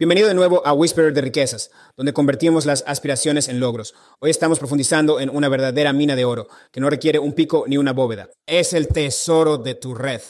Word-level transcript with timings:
Bienvenido 0.00 0.28
de 0.28 0.34
nuevo 0.34 0.64
a 0.64 0.72
Whisperer 0.74 1.12
de 1.12 1.22
Riquezas, 1.22 1.72
donde 1.96 2.12
convertimos 2.12 2.66
las 2.66 2.84
aspiraciones 2.86 3.48
en 3.48 3.58
logros. 3.58 3.96
Hoy 4.20 4.30
estamos 4.30 4.60
profundizando 4.60 5.18
en 5.18 5.28
una 5.28 5.48
verdadera 5.48 5.92
mina 5.92 6.14
de 6.14 6.24
oro, 6.24 6.46
que 6.70 6.78
no 6.78 6.88
requiere 6.88 7.18
un 7.18 7.32
pico 7.32 7.64
ni 7.66 7.78
una 7.78 7.92
bóveda. 7.92 8.30
Es 8.46 8.74
el 8.74 8.86
tesoro 8.86 9.58
de 9.58 9.74
tu 9.74 9.96
red. 9.96 10.20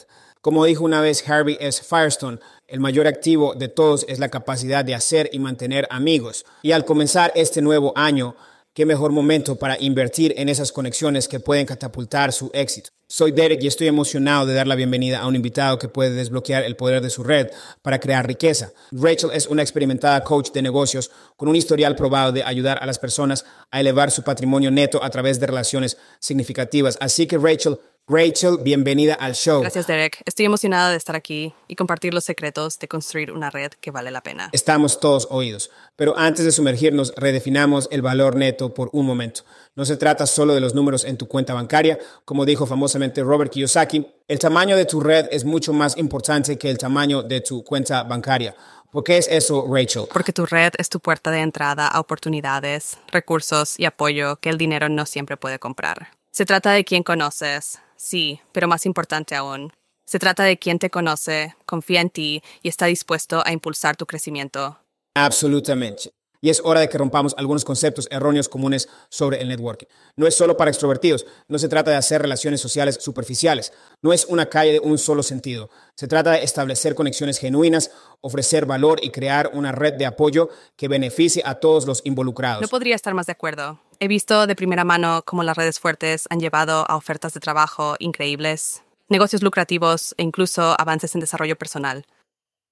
Como 0.41 0.65
dijo 0.65 0.83
una 0.83 1.01
vez 1.01 1.29
Harvey 1.29 1.55
S. 1.59 1.83
Firestone, 1.83 2.39
el 2.65 2.79
mayor 2.79 3.05
activo 3.05 3.53
de 3.53 3.67
todos 3.67 4.07
es 4.09 4.17
la 4.17 4.29
capacidad 4.29 4.83
de 4.83 4.95
hacer 4.95 5.29
y 5.33 5.37
mantener 5.37 5.87
amigos. 5.91 6.45
Y 6.63 6.71
al 6.71 6.83
comenzar 6.83 7.31
este 7.35 7.61
nuevo 7.61 7.93
año, 7.95 8.35
qué 8.73 8.85
mejor 8.85 9.11
momento 9.11 9.57
para 9.57 9.79
invertir 9.79 10.33
en 10.37 10.49
esas 10.49 10.71
conexiones 10.71 11.27
que 11.27 11.39
pueden 11.39 11.65
catapultar 11.65 12.31
su 12.31 12.49
éxito. 12.53 12.91
Soy 13.07 13.31
Derek 13.31 13.63
y 13.63 13.67
estoy 13.67 13.87
emocionado 13.87 14.45
de 14.45 14.53
dar 14.53 14.67
la 14.67 14.75
bienvenida 14.75 15.19
a 15.19 15.27
un 15.27 15.35
invitado 15.35 15.79
que 15.79 15.89
puede 15.89 16.11
desbloquear 16.11 16.63
el 16.63 16.75
poder 16.75 17.01
de 17.01 17.09
su 17.09 17.23
red 17.23 17.49
para 17.81 17.99
crear 17.99 18.27
riqueza. 18.27 18.71
Rachel 18.91 19.31
es 19.33 19.47
una 19.47 19.63
experimentada 19.63 20.23
coach 20.23 20.51
de 20.51 20.61
negocios 20.61 21.09
con 21.35 21.49
un 21.49 21.55
historial 21.55 21.95
probado 21.95 22.31
de 22.31 22.43
ayudar 22.43 22.77
a 22.81 22.85
las 22.85 22.99
personas 22.99 23.45
a 23.71 23.79
elevar 23.79 24.11
su 24.11 24.21
patrimonio 24.21 24.69
neto 24.69 25.03
a 25.03 25.09
través 25.09 25.39
de 25.39 25.47
relaciones 25.47 25.97
significativas. 26.19 26.97
Así 27.01 27.25
que 27.25 27.39
Rachel, 27.39 27.79
Rachel, 28.11 28.57
bienvenida 28.63 29.13
al 29.13 29.35
show. 29.35 29.61
Gracias, 29.61 29.85
Derek. 29.85 30.23
Estoy 30.25 30.47
emocionada 30.47 30.89
de 30.89 30.97
estar 30.97 31.15
aquí 31.15 31.53
y 31.67 31.75
compartir 31.75 32.11
los 32.11 32.23
secretos 32.23 32.79
de 32.79 32.87
construir 32.87 33.31
una 33.31 33.51
red 33.51 33.71
que 33.79 33.91
vale 33.91 34.09
la 34.09 34.21
pena. 34.21 34.49
Estamos 34.51 34.99
todos 34.99 35.27
oídos. 35.29 35.69
Pero 35.95 36.17
antes 36.17 36.43
de 36.43 36.51
sumergirnos, 36.51 37.13
redefinamos 37.15 37.87
el 37.91 38.01
valor 38.01 38.35
neto 38.35 38.73
por 38.73 38.89
un 38.93 39.05
momento. 39.05 39.41
No 39.75 39.85
se 39.85 39.95
trata 39.95 40.25
solo 40.25 40.55
de 40.55 40.59
los 40.59 40.73
números 40.73 41.05
en 41.05 41.17
tu 41.17 41.27
cuenta 41.27 41.53
bancaria. 41.53 41.99
Como 42.25 42.45
dijo 42.45 42.65
famosamente 42.65 43.21
Robert 43.21 43.51
Kiyosaki, 43.51 44.07
el 44.27 44.39
tamaño 44.39 44.75
de 44.75 44.85
tu 44.85 45.01
red 45.01 45.27
es 45.29 45.45
mucho 45.45 45.71
más 45.71 45.95
importante 45.95 46.57
que 46.57 46.71
el 46.71 46.79
tamaño 46.79 47.21
de 47.21 47.41
tu 47.41 47.63
cuenta 47.63 48.01
bancaria. 48.01 48.55
¿Por 48.89 49.03
qué 49.03 49.19
es 49.19 49.27
eso, 49.27 49.67
Rachel? 49.71 50.05
Porque 50.11 50.33
tu 50.33 50.47
red 50.47 50.73
es 50.79 50.89
tu 50.89 50.99
puerta 50.99 51.29
de 51.29 51.41
entrada 51.41 51.87
a 51.87 51.99
oportunidades, 51.99 52.97
recursos 53.11 53.79
y 53.79 53.85
apoyo 53.85 54.37
que 54.37 54.49
el 54.49 54.57
dinero 54.57 54.89
no 54.89 55.05
siempre 55.05 55.37
puede 55.37 55.59
comprar. 55.59 56.07
Se 56.31 56.47
trata 56.47 56.71
de 56.71 56.83
quién 56.83 57.03
conoces, 57.03 57.79
sí, 57.99 58.39
pero 58.51 58.67
más 58.67 58.85
importante 58.85 59.35
aún, 59.35 59.71
se 60.05 60.17
trata 60.17 60.43
de 60.43 60.57
quién 60.57 60.79
te 60.79 60.89
conoce, 60.89 61.55
confía 61.67 62.01
en 62.01 62.09
ti 62.09 62.41
y 62.63 62.69
está 62.69 62.87
dispuesto 62.87 63.43
a 63.45 63.51
impulsar 63.51 63.95
tu 63.95 64.07
crecimiento. 64.07 64.79
Absolutamente. 65.13 66.11
Y 66.41 66.49
es 66.49 66.61
hora 66.63 66.79
de 66.79 66.87
que 66.87 66.97
rompamos 66.97 67.35
algunos 67.37 67.65
conceptos 67.65 68.07
erróneos 68.09 68.47
comunes 68.47 68.87
sobre 69.09 69.41
el 69.41 69.49
networking. 69.49 69.87
No 70.15 70.25
es 70.25 70.35
solo 70.35 70.55
para 70.55 70.71
extrovertidos, 70.71 71.25
no 71.49 71.59
se 71.59 71.67
trata 71.67 71.91
de 71.91 71.97
hacer 71.97 72.21
relaciones 72.21 72.61
sociales 72.61 72.97
superficiales, 73.01 73.73
no 74.01 74.13
es 74.13 74.25
una 74.25 74.45
calle 74.47 74.73
de 74.73 74.79
un 74.79 74.97
solo 74.97 75.21
sentido. 75.21 75.69
Se 75.95 76.07
trata 76.07 76.31
de 76.31 76.43
establecer 76.43 76.95
conexiones 76.95 77.39
genuinas, 77.39 77.91
ofrecer 78.21 78.65
valor 78.65 78.99
y 79.03 79.11
crear 79.11 79.51
una 79.53 79.73
red 79.73 79.95
de 79.95 80.05
apoyo 80.05 80.49
que 80.77 80.87
beneficie 80.87 81.43
a 81.45 81.55
todos 81.55 81.85
los 81.85 82.01
involucrados. 82.05 82.61
No 82.61 82.67
podría 82.69 82.95
estar 82.95 83.13
más 83.13 83.25
de 83.25 83.33
acuerdo. 83.33 83.79
He 84.01 84.07
visto 84.07 84.47
de 84.47 84.55
primera 84.55 84.85
mano 84.85 85.23
cómo 85.25 85.43
las 85.43 85.57
redes 85.57 85.81
fuertes 85.81 86.25
han 86.29 86.39
llevado 86.39 86.89
a 86.89 86.95
ofertas 86.95 87.33
de 87.33 87.41
trabajo 87.41 87.97
increíbles, 87.99 88.81
negocios 89.09 89.43
lucrativos 89.43 90.15
e 90.17 90.23
incluso 90.23 90.73
avances 90.79 91.15
en 91.15 91.19
desarrollo 91.19 91.57
personal. 91.57 92.05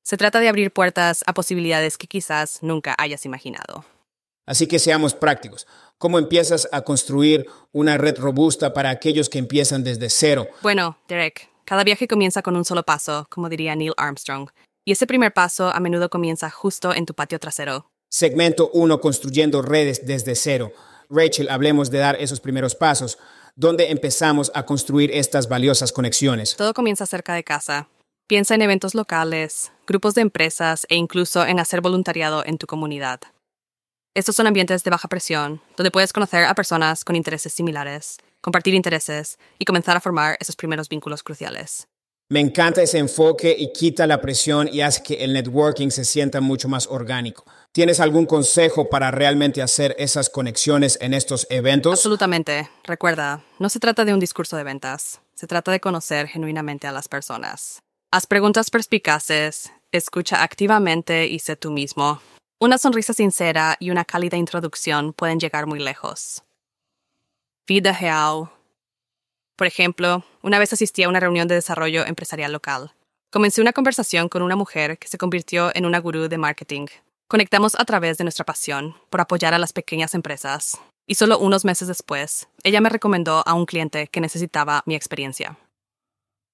Se 0.03 0.15
trata 0.15 0.39
de 0.39 0.47
abrir 0.47 0.71
puertas 0.71 1.25
a 1.27 1.33
posibilidades 1.33 1.97
que 1.97 2.07
quizás 2.07 2.59
nunca 2.61 2.95
hayas 2.97 3.25
imaginado. 3.25 3.83
Así 4.45 4.67
que 4.67 4.79
seamos 4.79 5.13
prácticos. 5.15 5.67
¿Cómo 5.97 6.17
empiezas 6.17 6.69
a 6.71 6.83
construir 6.83 7.45
una 7.73 7.97
red 7.97 8.17
robusta 8.17 8.73
para 8.73 8.89
aquellos 8.89 9.27
que 9.27 9.39
empiezan 9.39 9.83
desde 9.83 10.09
cero? 10.09 10.47
Bueno, 10.61 10.97
Derek, 11.09 11.49
cada 11.65 11.83
viaje 11.83 12.07
comienza 12.07 12.41
con 12.41 12.55
un 12.55 12.63
solo 12.63 12.83
paso, 12.83 13.27
como 13.29 13.49
diría 13.49 13.75
Neil 13.75 13.91
Armstrong. 13.97 14.49
Y 14.85 14.93
ese 14.93 15.05
primer 15.05 15.33
paso 15.33 15.71
a 15.71 15.81
menudo 15.81 16.09
comienza 16.09 16.49
justo 16.49 16.93
en 16.93 17.05
tu 17.05 17.13
patio 17.13 17.37
trasero. 17.37 17.91
Segmento 18.09 18.69
1, 18.71 19.01
construyendo 19.01 19.61
redes 19.61 20.05
desde 20.05 20.33
cero. 20.35 20.71
Rachel, 21.09 21.49
hablemos 21.49 21.89
de 21.89 21.99
dar 21.99 22.15
esos 22.19 22.39
primeros 22.39 22.75
pasos. 22.75 23.17
¿Dónde 23.55 23.91
empezamos 23.91 24.51
a 24.53 24.65
construir 24.65 25.11
estas 25.11 25.49
valiosas 25.49 25.91
conexiones? 25.91 26.55
Todo 26.55 26.73
comienza 26.73 27.05
cerca 27.05 27.33
de 27.33 27.43
casa. 27.43 27.87
Piensa 28.27 28.55
en 28.55 28.61
eventos 28.61 28.93
locales, 28.93 29.71
grupos 29.87 30.13
de 30.13 30.21
empresas 30.21 30.85
e 30.89 30.95
incluso 30.95 31.45
en 31.45 31.59
hacer 31.59 31.81
voluntariado 31.81 32.43
en 32.45 32.57
tu 32.57 32.67
comunidad. 32.67 33.21
Estos 34.13 34.35
son 34.35 34.47
ambientes 34.47 34.83
de 34.83 34.89
baja 34.89 35.07
presión, 35.07 35.61
donde 35.77 35.91
puedes 35.91 36.11
conocer 36.11 36.43
a 36.43 36.55
personas 36.55 37.05
con 37.05 37.15
intereses 37.15 37.53
similares, 37.53 38.17
compartir 38.41 38.73
intereses 38.73 39.37
y 39.59 39.65
comenzar 39.65 39.95
a 39.95 40.01
formar 40.01 40.37
esos 40.39 40.55
primeros 40.55 40.89
vínculos 40.89 41.23
cruciales. 41.23 41.87
Me 42.29 42.41
encanta 42.41 42.81
ese 42.81 42.97
enfoque 42.97 43.55
y 43.57 43.71
quita 43.71 44.05
la 44.05 44.19
presión 44.19 44.67
y 44.69 44.81
hace 44.81 45.01
que 45.01 45.23
el 45.23 45.31
networking 45.31 45.89
se 45.89 46.03
sienta 46.03 46.41
mucho 46.41 46.67
más 46.67 46.85
orgánico. 46.87 47.45
¿Tienes 47.73 47.99
algún 47.99 48.25
consejo 48.25 48.89
para 48.89 49.11
realmente 49.11 49.61
hacer 49.61 49.95
esas 49.99 50.29
conexiones 50.29 50.97
en 51.01 51.13
estos 51.13 51.45
eventos? 51.49 51.93
Absolutamente. 51.93 52.69
Recuerda, 52.83 53.43
no 53.59 53.69
se 53.69 53.79
trata 53.79 54.03
de 54.03 54.13
un 54.13 54.19
discurso 54.19 54.57
de 54.57 54.63
ventas, 54.63 55.21
se 55.35 55.45
trata 55.45 55.71
de 55.71 55.79
conocer 55.79 56.27
genuinamente 56.27 56.87
a 56.87 56.91
las 56.91 57.07
personas. 57.07 57.79
Haz 58.11 58.25
preguntas 58.25 58.71
perspicaces, 58.71 59.71
escucha 59.91 60.41
activamente 60.41 61.27
y 61.27 61.39
sé 61.39 61.55
tú 61.55 61.71
mismo. 61.71 62.19
Una 62.59 62.79
sonrisa 62.79 63.13
sincera 63.13 63.77
y 63.79 63.91
una 63.91 64.05
cálida 64.05 64.37
introducción 64.37 65.13
pueden 65.13 65.39
llegar 65.39 65.67
muy 65.67 65.79
lejos. 65.79 66.43
Vida 67.67 67.91
real. 67.91 68.49
Por 69.55 69.67
ejemplo, 69.67 70.23
una 70.41 70.57
vez 70.57 70.73
asistí 70.73 71.03
a 71.03 71.09
una 71.09 71.19
reunión 71.19 71.47
de 71.47 71.55
desarrollo 71.55 72.05
empresarial 72.05 72.53
local. 72.53 72.93
Comencé 73.29 73.61
una 73.61 73.73
conversación 73.73 74.29
con 74.29 74.41
una 74.41 74.55
mujer 74.55 74.97
que 74.97 75.07
se 75.07 75.17
convirtió 75.17 75.69
en 75.75 75.85
una 75.85 75.99
gurú 75.99 76.29
de 76.29 76.37
marketing. 76.37 76.87
Conectamos 77.29 77.75
a 77.77 77.83
través 77.83 78.17
de 78.17 78.23
nuestra 78.23 78.45
pasión 78.45 78.95
por 79.09 79.19
apoyar 79.19 79.53
a 79.53 79.59
las 79.59 79.73
pequeñas 79.73 80.13
empresas. 80.13 80.79
Y 81.05 81.15
solo 81.15 81.37
unos 81.39 81.65
meses 81.65 81.89
después, 81.89 82.47
ella 82.63 82.79
me 82.79 82.87
recomendó 82.87 83.43
a 83.45 83.53
un 83.53 83.65
cliente 83.65 84.07
que 84.07 84.21
necesitaba 84.21 84.81
mi 84.85 84.95
experiencia. 84.95 85.57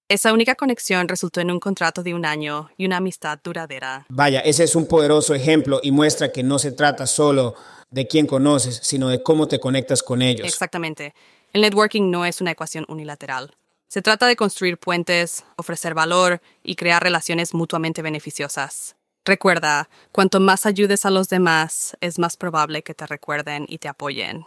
Esa 0.10 0.34
única 0.34 0.56
conexión 0.56 1.08
resultó 1.08 1.42
en 1.42 1.52
un 1.52 1.60
contrato 1.60 2.02
de 2.02 2.16
un 2.16 2.26
año 2.26 2.72
y 2.76 2.88
una 2.88 2.98
amistad 2.98 3.40
duradera. 3.44 4.08
Vaya, 4.10 4.40
ese 4.40 4.64
es 4.64 4.76
un 4.76 4.88
poderoso 4.88 5.36
ejemplo 5.36 5.80
y 5.84 5.92
muestra 5.92 6.32
que 6.32 6.42
no 6.42 6.58
se 6.58 6.72
trata 6.72 7.06
solo 7.06 7.54
de 7.92 8.08
quién 8.08 8.26
conoces, 8.26 8.80
sino 8.82 9.10
de 9.10 9.22
cómo 9.22 9.48
te 9.48 9.60
conectas 9.60 10.02
con 10.02 10.24
ellos. 10.24 10.48
Exactamente. 10.48 11.14
El 11.54 11.62
networking 11.62 12.10
no 12.10 12.26
es 12.26 12.42
una 12.42 12.50
ecuación 12.50 12.86
unilateral. 12.88 13.56
Se 13.90 14.02
trata 14.02 14.26
de 14.26 14.36
construir 14.36 14.80
puentes, 14.80 15.46
ofrecer 15.56 15.94
valor 15.94 16.42
y 16.64 16.76
crear 16.76 17.04
relaciones 17.04 17.54
mutuamente 17.54 18.02
beneficiosas. 18.02 18.96
Recuerda, 19.26 19.90
cuanto 20.12 20.42
más 20.42 20.66
ayudes 20.66 21.06
a 21.06 21.10
los 21.10 21.30
demás, 21.30 21.96
es 22.02 22.20
más 22.20 22.36
probable 22.36 22.84
que 22.84 22.94
te 22.94 23.08
recuerden 23.08 23.66
y 23.70 23.78
te 23.78 23.88
apoyen. 23.88 24.46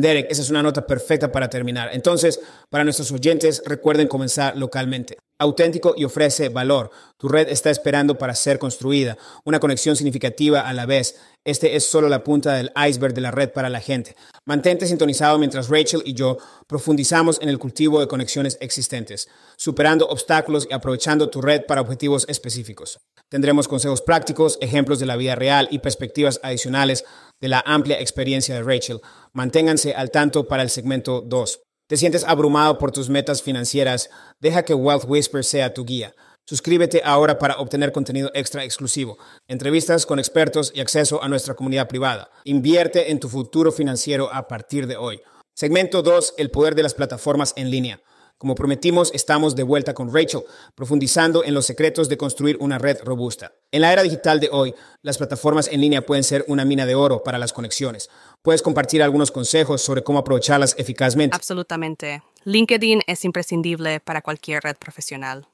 Derek, 0.00 0.30
esa 0.30 0.42
es 0.42 0.50
una 0.50 0.62
nota 0.62 0.86
perfecta 0.86 1.32
para 1.32 1.48
terminar. 1.48 1.90
Entonces, 1.92 2.40
para 2.68 2.84
nuestros 2.84 3.10
oyentes, 3.12 3.62
recuerden 3.64 4.08
comenzar 4.08 4.56
localmente. 4.56 5.18
Auténtico 5.38 5.94
y 5.96 6.04
ofrece 6.04 6.50
valor. 6.50 6.90
Tu 7.16 7.26
red 7.26 7.48
está 7.48 7.70
esperando 7.70 8.18
para 8.18 8.34
ser 8.34 8.58
construida. 8.58 9.16
Una 9.44 9.58
conexión 9.58 9.96
significativa 9.96 10.60
a 10.60 10.72
la 10.74 10.84
vez. 10.84 11.18
Este 11.46 11.76
es 11.76 11.86
solo 11.86 12.10
la 12.10 12.22
punta 12.22 12.52
del 12.54 12.70
iceberg 12.88 13.14
de 13.14 13.22
la 13.22 13.30
red 13.30 13.50
para 13.50 13.70
la 13.70 13.80
gente. 13.80 14.14
Mantente 14.46 14.86
sintonizado 14.86 15.38
mientras 15.38 15.68
Rachel 15.70 16.02
y 16.04 16.12
yo 16.12 16.36
profundizamos 16.66 17.40
en 17.40 17.48
el 17.48 17.58
cultivo 17.58 18.00
de 18.00 18.08
conexiones 18.08 18.58
existentes, 18.60 19.28
superando 19.56 20.06
obstáculos 20.08 20.66
y 20.70 20.74
aprovechando 20.74 21.30
tu 21.30 21.40
red 21.40 21.64
para 21.64 21.80
objetivos 21.80 22.26
específicos. 22.28 22.98
Tendremos 23.30 23.68
consejos 23.68 24.02
prácticos, 24.02 24.58
ejemplos 24.60 24.98
de 24.98 25.06
la 25.06 25.16
vida 25.16 25.36
real 25.36 25.68
y 25.70 25.78
perspectivas 25.78 26.40
adicionales 26.42 27.04
de 27.40 27.48
la 27.48 27.62
amplia 27.66 28.00
experiencia 28.00 28.54
de 28.54 28.62
Rachel. 28.62 29.00
Manténganse 29.32 29.94
al 29.94 30.10
tanto 30.10 30.46
para 30.46 30.62
el 30.62 30.70
segmento 30.70 31.22
2. 31.22 31.60
¿Te 31.88 31.96
sientes 31.96 32.24
abrumado 32.24 32.78
por 32.78 32.92
tus 32.92 33.08
metas 33.08 33.42
financieras? 33.42 34.10
Deja 34.38 34.64
que 34.64 34.74
Wealth 34.74 35.04
Whisper 35.08 35.44
sea 35.44 35.74
tu 35.74 35.84
guía. 35.84 36.14
Suscríbete 36.46 37.02
ahora 37.04 37.38
para 37.38 37.58
obtener 37.58 37.92
contenido 37.92 38.30
extra 38.34 38.64
exclusivo, 38.64 39.18
entrevistas 39.46 40.04
con 40.04 40.18
expertos 40.18 40.72
y 40.74 40.80
acceso 40.80 41.22
a 41.22 41.28
nuestra 41.28 41.54
comunidad 41.54 41.88
privada. 41.88 42.30
Invierte 42.44 43.10
en 43.10 43.20
tu 43.20 43.28
futuro 43.28 43.70
financiero 43.70 44.32
a 44.32 44.48
partir 44.48 44.86
de 44.86 44.96
hoy. 44.96 45.20
Segmento 45.54 46.02
2, 46.02 46.34
el 46.38 46.50
poder 46.50 46.74
de 46.74 46.82
las 46.82 46.94
plataformas 46.94 47.52
en 47.56 47.70
línea. 47.70 48.00
Como 48.40 48.54
prometimos, 48.54 49.10
estamos 49.12 49.54
de 49.54 49.64
vuelta 49.64 49.92
con 49.92 50.14
Rachel, 50.14 50.44
profundizando 50.74 51.44
en 51.44 51.52
los 51.52 51.66
secretos 51.66 52.08
de 52.08 52.16
construir 52.16 52.56
una 52.58 52.78
red 52.78 52.96
robusta. 53.04 53.52
En 53.70 53.82
la 53.82 53.92
era 53.92 54.02
digital 54.02 54.40
de 54.40 54.48
hoy, 54.50 54.74
las 55.02 55.18
plataformas 55.18 55.68
en 55.68 55.82
línea 55.82 56.06
pueden 56.06 56.24
ser 56.24 56.46
una 56.48 56.64
mina 56.64 56.86
de 56.86 56.94
oro 56.94 57.22
para 57.22 57.36
las 57.36 57.52
conexiones. 57.52 58.08
¿Puedes 58.40 58.62
compartir 58.62 59.02
algunos 59.02 59.30
consejos 59.30 59.82
sobre 59.82 60.02
cómo 60.02 60.20
aprovecharlas 60.20 60.74
eficazmente? 60.78 61.36
Absolutamente. 61.36 62.22
LinkedIn 62.44 63.02
es 63.06 63.26
imprescindible 63.26 64.00
para 64.00 64.22
cualquier 64.22 64.62
red 64.62 64.76
profesional. 64.78 65.46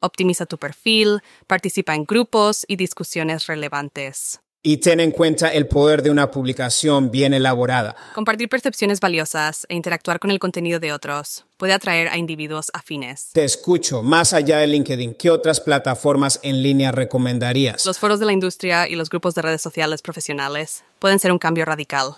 Optimiza 0.00 0.46
tu 0.46 0.56
perfil, 0.56 1.20
participa 1.46 1.94
en 1.94 2.06
grupos 2.06 2.64
y 2.66 2.76
discusiones 2.76 3.48
relevantes. 3.48 4.40
Y 4.62 4.76
ten 4.76 5.00
en 5.00 5.10
cuenta 5.10 5.48
el 5.48 5.68
poder 5.68 6.02
de 6.02 6.10
una 6.10 6.30
publicación 6.30 7.10
bien 7.10 7.32
elaborada. 7.32 7.96
Compartir 8.14 8.50
percepciones 8.50 9.00
valiosas 9.00 9.66
e 9.70 9.74
interactuar 9.74 10.20
con 10.20 10.30
el 10.30 10.38
contenido 10.38 10.78
de 10.78 10.92
otros 10.92 11.46
puede 11.56 11.72
atraer 11.72 12.08
a 12.08 12.18
individuos 12.18 12.70
afines. 12.74 13.30
Te 13.32 13.42
escucho, 13.42 14.02
más 14.02 14.34
allá 14.34 14.58
de 14.58 14.66
LinkedIn, 14.66 15.14
¿qué 15.14 15.30
otras 15.30 15.60
plataformas 15.60 16.40
en 16.42 16.62
línea 16.62 16.92
recomendarías? 16.92 17.86
Los 17.86 17.98
foros 17.98 18.20
de 18.20 18.26
la 18.26 18.32
industria 18.32 18.86
y 18.86 18.96
los 18.96 19.08
grupos 19.08 19.34
de 19.34 19.40
redes 19.40 19.62
sociales 19.62 20.02
profesionales 20.02 20.84
pueden 20.98 21.18
ser 21.18 21.32
un 21.32 21.38
cambio 21.38 21.64
radical. 21.64 22.16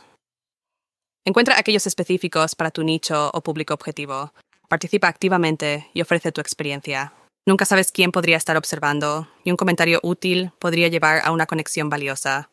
Encuentra 1.24 1.56
aquellos 1.56 1.86
específicos 1.86 2.56
para 2.56 2.72
tu 2.72 2.82
nicho 2.82 3.30
o 3.32 3.40
público 3.40 3.72
objetivo. 3.72 4.32
Participa 4.68 5.06
activamente 5.06 5.88
y 5.94 6.02
ofrece 6.02 6.32
tu 6.32 6.40
experiencia. 6.40 7.12
Nunca 7.44 7.64
sabes 7.64 7.90
quién 7.90 8.12
podría 8.12 8.36
estar 8.36 8.56
observando, 8.56 9.28
y 9.42 9.50
un 9.50 9.56
comentario 9.56 9.98
útil 10.04 10.52
podría 10.60 10.86
llevar 10.86 11.22
a 11.24 11.32
una 11.32 11.46
conexión 11.46 11.88
valiosa. 11.90 12.50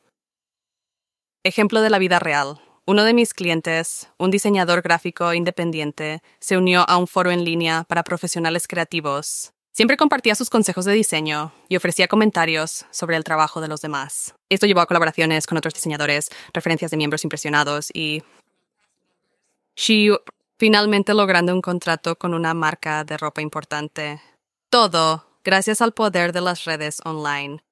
Ejemplo 1.44 1.82
de 1.82 1.92
la 1.92 2.00
vida 2.00 2.18
real. 2.18 2.60
Uno 2.88 3.04
de 3.04 3.14
mis 3.14 3.36
clientes, 3.36 4.10
un 4.18 4.32
diseñador 4.32 4.82
gráfico 4.82 5.32
independiente, 5.36 6.24
se 6.40 6.58
unió 6.58 6.90
a 6.90 6.98
un 6.98 7.06
foro 7.06 7.30
en 7.30 7.46
línea 7.46 7.84
para 7.88 8.04
profesionales 8.04 8.68
creativos. 8.68 9.54
Siempre 9.72 9.96
compartía 9.96 10.34
sus 10.34 10.50
consejos 10.50 10.86
de 10.86 10.94
diseño 10.94 11.54
y 11.70 11.76
ofrecía 11.76 12.08
comentarios 12.08 12.88
sobre 12.90 13.16
el 13.16 13.24
trabajo 13.24 13.62
de 13.62 13.68
los 13.68 13.82
demás. 13.82 14.34
Esto 14.50 14.66
llevó 14.66 14.82
a 14.82 14.88
colaboraciones 14.88 15.46
con 15.46 15.60
otros 15.60 15.76
diseñadores, 15.76 16.30
referencias 16.52 16.90
de 16.90 16.98
miembros 16.98 17.24
impresionados 17.24 17.92
y... 17.94 18.24
Finalmente 20.58 21.14
logrando 21.14 21.54
un 21.54 21.62
contrato 21.62 22.18
con 22.18 22.34
una 22.34 22.54
marca 22.54 23.06
de 23.06 23.18
ropa 23.18 23.42
importante. 23.42 24.20
Todo 24.70 25.26
gracias 25.44 25.82
al 25.82 25.94
poder 25.94 26.32
de 26.32 26.42
las 26.42 26.66
redes 26.66 27.02
online. 27.04 27.64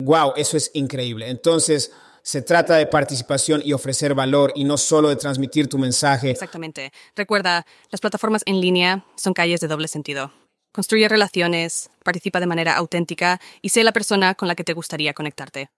Wow, 0.00 0.34
eso 0.36 0.56
es 0.56 0.70
increíble. 0.74 1.28
Entonces, 1.28 1.92
se 2.22 2.42
trata 2.42 2.76
de 2.76 2.86
participación 2.86 3.60
y 3.64 3.72
ofrecer 3.72 4.14
valor 4.14 4.52
y 4.54 4.62
no 4.62 4.76
solo 4.76 5.08
de 5.08 5.16
transmitir 5.16 5.68
tu 5.68 5.78
mensaje. 5.78 6.30
Exactamente. 6.30 6.92
Recuerda, 7.16 7.66
las 7.90 8.00
plataformas 8.00 8.42
en 8.46 8.60
línea 8.60 9.04
son 9.16 9.34
calles 9.34 9.60
de 9.60 9.66
doble 9.66 9.88
sentido. 9.88 10.32
Construye 10.72 11.08
relaciones, 11.08 11.90
participa 12.04 12.38
de 12.38 12.46
manera 12.46 12.76
auténtica 12.76 13.40
y 13.60 13.70
sé 13.70 13.82
la 13.82 13.92
persona 13.92 14.36
con 14.36 14.46
la 14.46 14.54
que 14.54 14.64
te 14.64 14.74
gustaría 14.74 15.12
conectarte. 15.12 15.70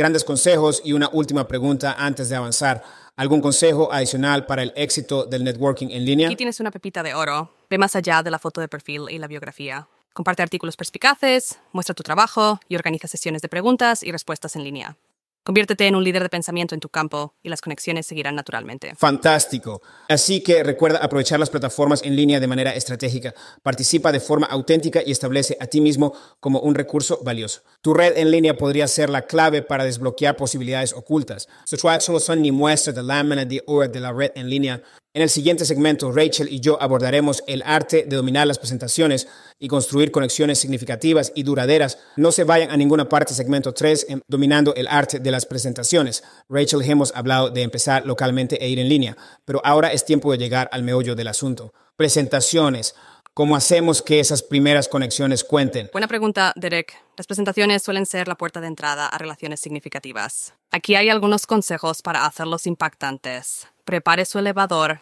Grandes 0.00 0.24
consejos 0.24 0.80
y 0.82 0.94
una 0.94 1.10
última 1.12 1.46
pregunta 1.46 1.94
antes 1.98 2.30
de 2.30 2.34
avanzar. 2.34 2.82
¿Algún 3.16 3.42
consejo 3.42 3.92
adicional 3.92 4.46
para 4.46 4.62
el 4.62 4.72
éxito 4.74 5.26
del 5.26 5.44
networking 5.44 5.88
en 5.90 6.06
línea? 6.06 6.28
Aquí 6.28 6.36
tienes 6.36 6.58
una 6.58 6.70
pepita 6.70 7.02
de 7.02 7.12
oro. 7.12 7.52
Ve 7.68 7.76
más 7.76 7.94
allá 7.94 8.22
de 8.22 8.30
la 8.30 8.38
foto 8.38 8.62
de 8.62 8.68
perfil 8.68 9.10
y 9.10 9.18
la 9.18 9.26
biografía. 9.26 9.88
Comparte 10.14 10.42
artículos 10.42 10.78
perspicaces, 10.78 11.58
muestra 11.72 11.94
tu 11.94 12.02
trabajo 12.02 12.60
y 12.66 12.76
organiza 12.76 13.08
sesiones 13.08 13.42
de 13.42 13.50
preguntas 13.50 14.02
y 14.02 14.10
respuestas 14.10 14.56
en 14.56 14.64
línea. 14.64 14.96
Conviértete 15.42 15.86
en 15.86 15.94
un 15.94 16.04
líder 16.04 16.22
de 16.22 16.28
pensamiento 16.28 16.74
en 16.74 16.80
tu 16.80 16.90
campo 16.90 17.34
y 17.42 17.48
las 17.48 17.62
conexiones 17.62 18.06
seguirán 18.06 18.34
naturalmente. 18.34 18.94
Fantástico. 18.96 19.80
Así 20.06 20.42
que 20.42 20.62
recuerda 20.62 20.98
aprovechar 20.98 21.40
las 21.40 21.48
plataformas 21.48 22.02
en 22.02 22.14
línea 22.14 22.40
de 22.40 22.46
manera 22.46 22.74
estratégica. 22.74 23.34
Participa 23.62 24.12
de 24.12 24.20
forma 24.20 24.46
auténtica 24.46 25.00
y 25.04 25.10
establece 25.10 25.56
a 25.58 25.66
ti 25.66 25.80
mismo 25.80 26.12
como 26.40 26.60
un 26.60 26.74
recurso 26.74 27.20
valioso. 27.24 27.62
Tu 27.80 27.94
red 27.94 28.18
en 28.18 28.30
línea 28.30 28.56
podría 28.56 28.86
ser 28.86 29.08
la 29.08 29.22
clave 29.22 29.62
para 29.62 29.84
desbloquear 29.84 30.36
posibilidades 30.36 30.92
ocultas. 30.92 31.48
Subscribe 31.64 32.00
solo 32.00 32.20
son 32.20 32.42
ni 32.42 32.52
muestra 32.52 32.92
de 32.92 33.02
lámina 33.02 33.46
de 33.46 33.62
oro 33.66 33.88
de 33.88 34.00
la 34.00 34.12
red 34.12 34.32
en 34.34 34.50
línea. 34.50 34.82
En 35.12 35.22
el 35.22 35.28
siguiente 35.28 35.64
segmento, 35.64 36.12
Rachel 36.12 36.46
y 36.52 36.60
yo 36.60 36.80
abordaremos 36.80 37.42
el 37.48 37.64
arte 37.66 38.04
de 38.06 38.14
dominar 38.14 38.46
las 38.46 38.60
presentaciones 38.60 39.26
y 39.58 39.66
construir 39.66 40.12
conexiones 40.12 40.60
significativas 40.60 41.32
y 41.34 41.42
duraderas. 41.42 41.98
No 42.14 42.30
se 42.30 42.44
vayan 42.44 42.70
a 42.70 42.76
ninguna 42.76 43.08
parte, 43.08 43.34
segmento 43.34 43.74
3, 43.74 44.06
en 44.08 44.22
dominando 44.28 44.72
el 44.76 44.86
arte 44.86 45.18
de 45.18 45.32
las 45.32 45.46
presentaciones. 45.46 46.22
Rachel 46.48 46.82
hemos 46.82 47.12
hablado 47.16 47.50
de 47.50 47.62
empezar 47.62 48.06
localmente 48.06 48.64
e 48.64 48.68
ir 48.68 48.78
en 48.78 48.88
línea, 48.88 49.16
pero 49.44 49.60
ahora 49.64 49.92
es 49.92 50.04
tiempo 50.04 50.30
de 50.30 50.38
llegar 50.38 50.68
al 50.70 50.84
meollo 50.84 51.16
del 51.16 51.26
asunto. 51.26 51.74
Presentaciones. 51.96 52.94
¿Cómo 53.34 53.56
hacemos 53.56 54.02
que 54.02 54.20
esas 54.20 54.44
primeras 54.44 54.86
conexiones 54.86 55.42
cuenten? 55.42 55.90
Buena 55.92 56.06
pregunta, 56.06 56.52
Derek. 56.54 56.96
Las 57.16 57.26
presentaciones 57.26 57.82
suelen 57.82 58.06
ser 58.06 58.28
la 58.28 58.36
puerta 58.36 58.60
de 58.60 58.68
entrada 58.68 59.08
a 59.08 59.18
relaciones 59.18 59.58
significativas. 59.58 60.54
Aquí 60.70 60.94
hay 60.94 61.08
algunos 61.08 61.46
consejos 61.46 62.00
para 62.00 62.26
hacerlos 62.26 62.66
impactantes. 62.68 63.66
Prepare 63.90 64.24
su 64.24 64.38
elevador. 64.38 65.00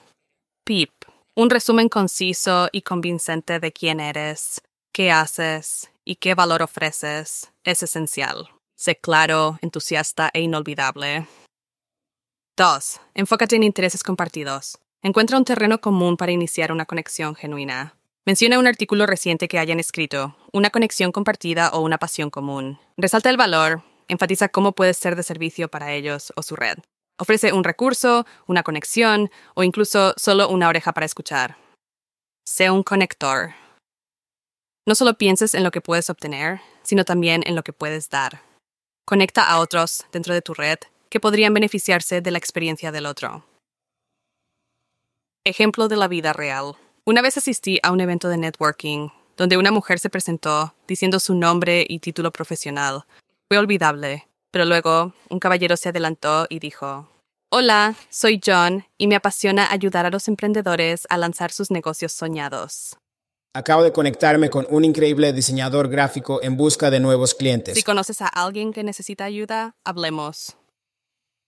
PIP. 0.64 0.90
Un 1.34 1.50
resumen 1.50 1.90
conciso 1.90 2.70
y 2.72 2.80
convincente 2.80 3.60
de 3.60 3.70
quién 3.70 4.00
eres, 4.00 4.62
qué 4.94 5.10
haces 5.10 5.90
y 6.06 6.16
qué 6.16 6.34
valor 6.34 6.62
ofreces 6.62 7.52
es 7.64 7.82
esencial. 7.82 8.48
Sé 8.76 8.96
claro, 8.96 9.58
entusiasta 9.60 10.30
e 10.32 10.40
inolvidable. 10.40 11.26
2. 12.56 13.00
Enfócate 13.12 13.56
en 13.56 13.64
intereses 13.64 14.02
compartidos. 14.02 14.78
Encuentra 15.02 15.36
un 15.36 15.44
terreno 15.44 15.82
común 15.82 16.16
para 16.16 16.32
iniciar 16.32 16.72
una 16.72 16.86
conexión 16.86 17.34
genuina. 17.34 17.94
Menciona 18.24 18.58
un 18.58 18.66
artículo 18.66 19.04
reciente 19.04 19.48
que 19.48 19.58
hayan 19.58 19.80
escrito, 19.80 20.34
una 20.50 20.70
conexión 20.70 21.12
compartida 21.12 21.68
o 21.74 21.80
una 21.80 21.98
pasión 21.98 22.30
común. 22.30 22.78
Resalta 22.96 23.28
el 23.28 23.36
valor, 23.36 23.82
enfatiza 24.08 24.48
cómo 24.48 24.72
puedes 24.72 24.96
ser 24.96 25.14
de 25.14 25.24
servicio 25.24 25.68
para 25.68 25.92
ellos 25.92 26.32
o 26.36 26.42
su 26.42 26.56
red. 26.56 26.78
Ofrece 27.18 27.52
un 27.52 27.64
recurso, 27.64 28.26
una 28.46 28.62
conexión 28.62 29.30
o 29.54 29.62
incluso 29.62 30.14
solo 30.16 30.48
una 30.48 30.68
oreja 30.68 30.92
para 30.92 31.06
escuchar. 31.06 31.56
Sé 32.46 32.70
un 32.70 32.82
conector. 32.82 33.54
No 34.86 34.94
solo 34.94 35.18
pienses 35.18 35.54
en 35.54 35.64
lo 35.64 35.70
que 35.70 35.80
puedes 35.80 36.08
obtener, 36.10 36.60
sino 36.82 37.04
también 37.04 37.42
en 37.46 37.54
lo 37.54 37.62
que 37.62 37.72
puedes 37.72 38.08
dar. 38.08 38.42
Conecta 39.04 39.42
a 39.42 39.58
otros 39.58 40.06
dentro 40.12 40.32
de 40.32 40.42
tu 40.42 40.54
red 40.54 40.78
que 41.10 41.20
podrían 41.20 41.52
beneficiarse 41.54 42.20
de 42.20 42.30
la 42.30 42.38
experiencia 42.38 42.92
del 42.92 43.06
otro. 43.06 43.44
Ejemplo 45.44 45.88
de 45.88 45.96
la 45.96 46.08
vida 46.08 46.32
real. 46.32 46.76
Una 47.04 47.22
vez 47.22 47.36
asistí 47.36 47.80
a 47.82 47.90
un 47.90 48.00
evento 48.00 48.28
de 48.28 48.36
networking 48.36 49.08
donde 49.38 49.56
una 49.56 49.70
mujer 49.70 49.98
se 49.98 50.10
presentó 50.10 50.74
diciendo 50.86 51.20
su 51.20 51.34
nombre 51.34 51.86
y 51.88 52.00
título 52.00 52.32
profesional. 52.32 53.04
Fue 53.48 53.56
olvidable, 53.56 54.27
pero 54.50 54.64
luego 54.64 55.14
un 55.28 55.38
caballero 55.38 55.76
se 55.76 55.88
adelantó 55.88 56.46
y 56.48 56.58
dijo, 56.58 57.08
Hola, 57.50 57.94
soy 58.10 58.40
John 58.44 58.84
y 58.98 59.06
me 59.06 59.16
apasiona 59.16 59.70
ayudar 59.70 60.04
a 60.04 60.10
los 60.10 60.28
emprendedores 60.28 61.06
a 61.08 61.16
lanzar 61.16 61.50
sus 61.50 61.70
negocios 61.70 62.12
soñados. 62.12 62.98
Acabo 63.54 63.82
de 63.82 63.92
conectarme 63.92 64.50
con 64.50 64.66
un 64.68 64.84
increíble 64.84 65.32
diseñador 65.32 65.88
gráfico 65.88 66.42
en 66.42 66.56
busca 66.56 66.90
de 66.90 67.00
nuevos 67.00 67.34
clientes. 67.34 67.74
Si 67.74 67.82
conoces 67.82 68.20
a 68.20 68.28
alguien 68.28 68.72
que 68.72 68.84
necesita 68.84 69.24
ayuda, 69.24 69.74
hablemos. 69.84 70.56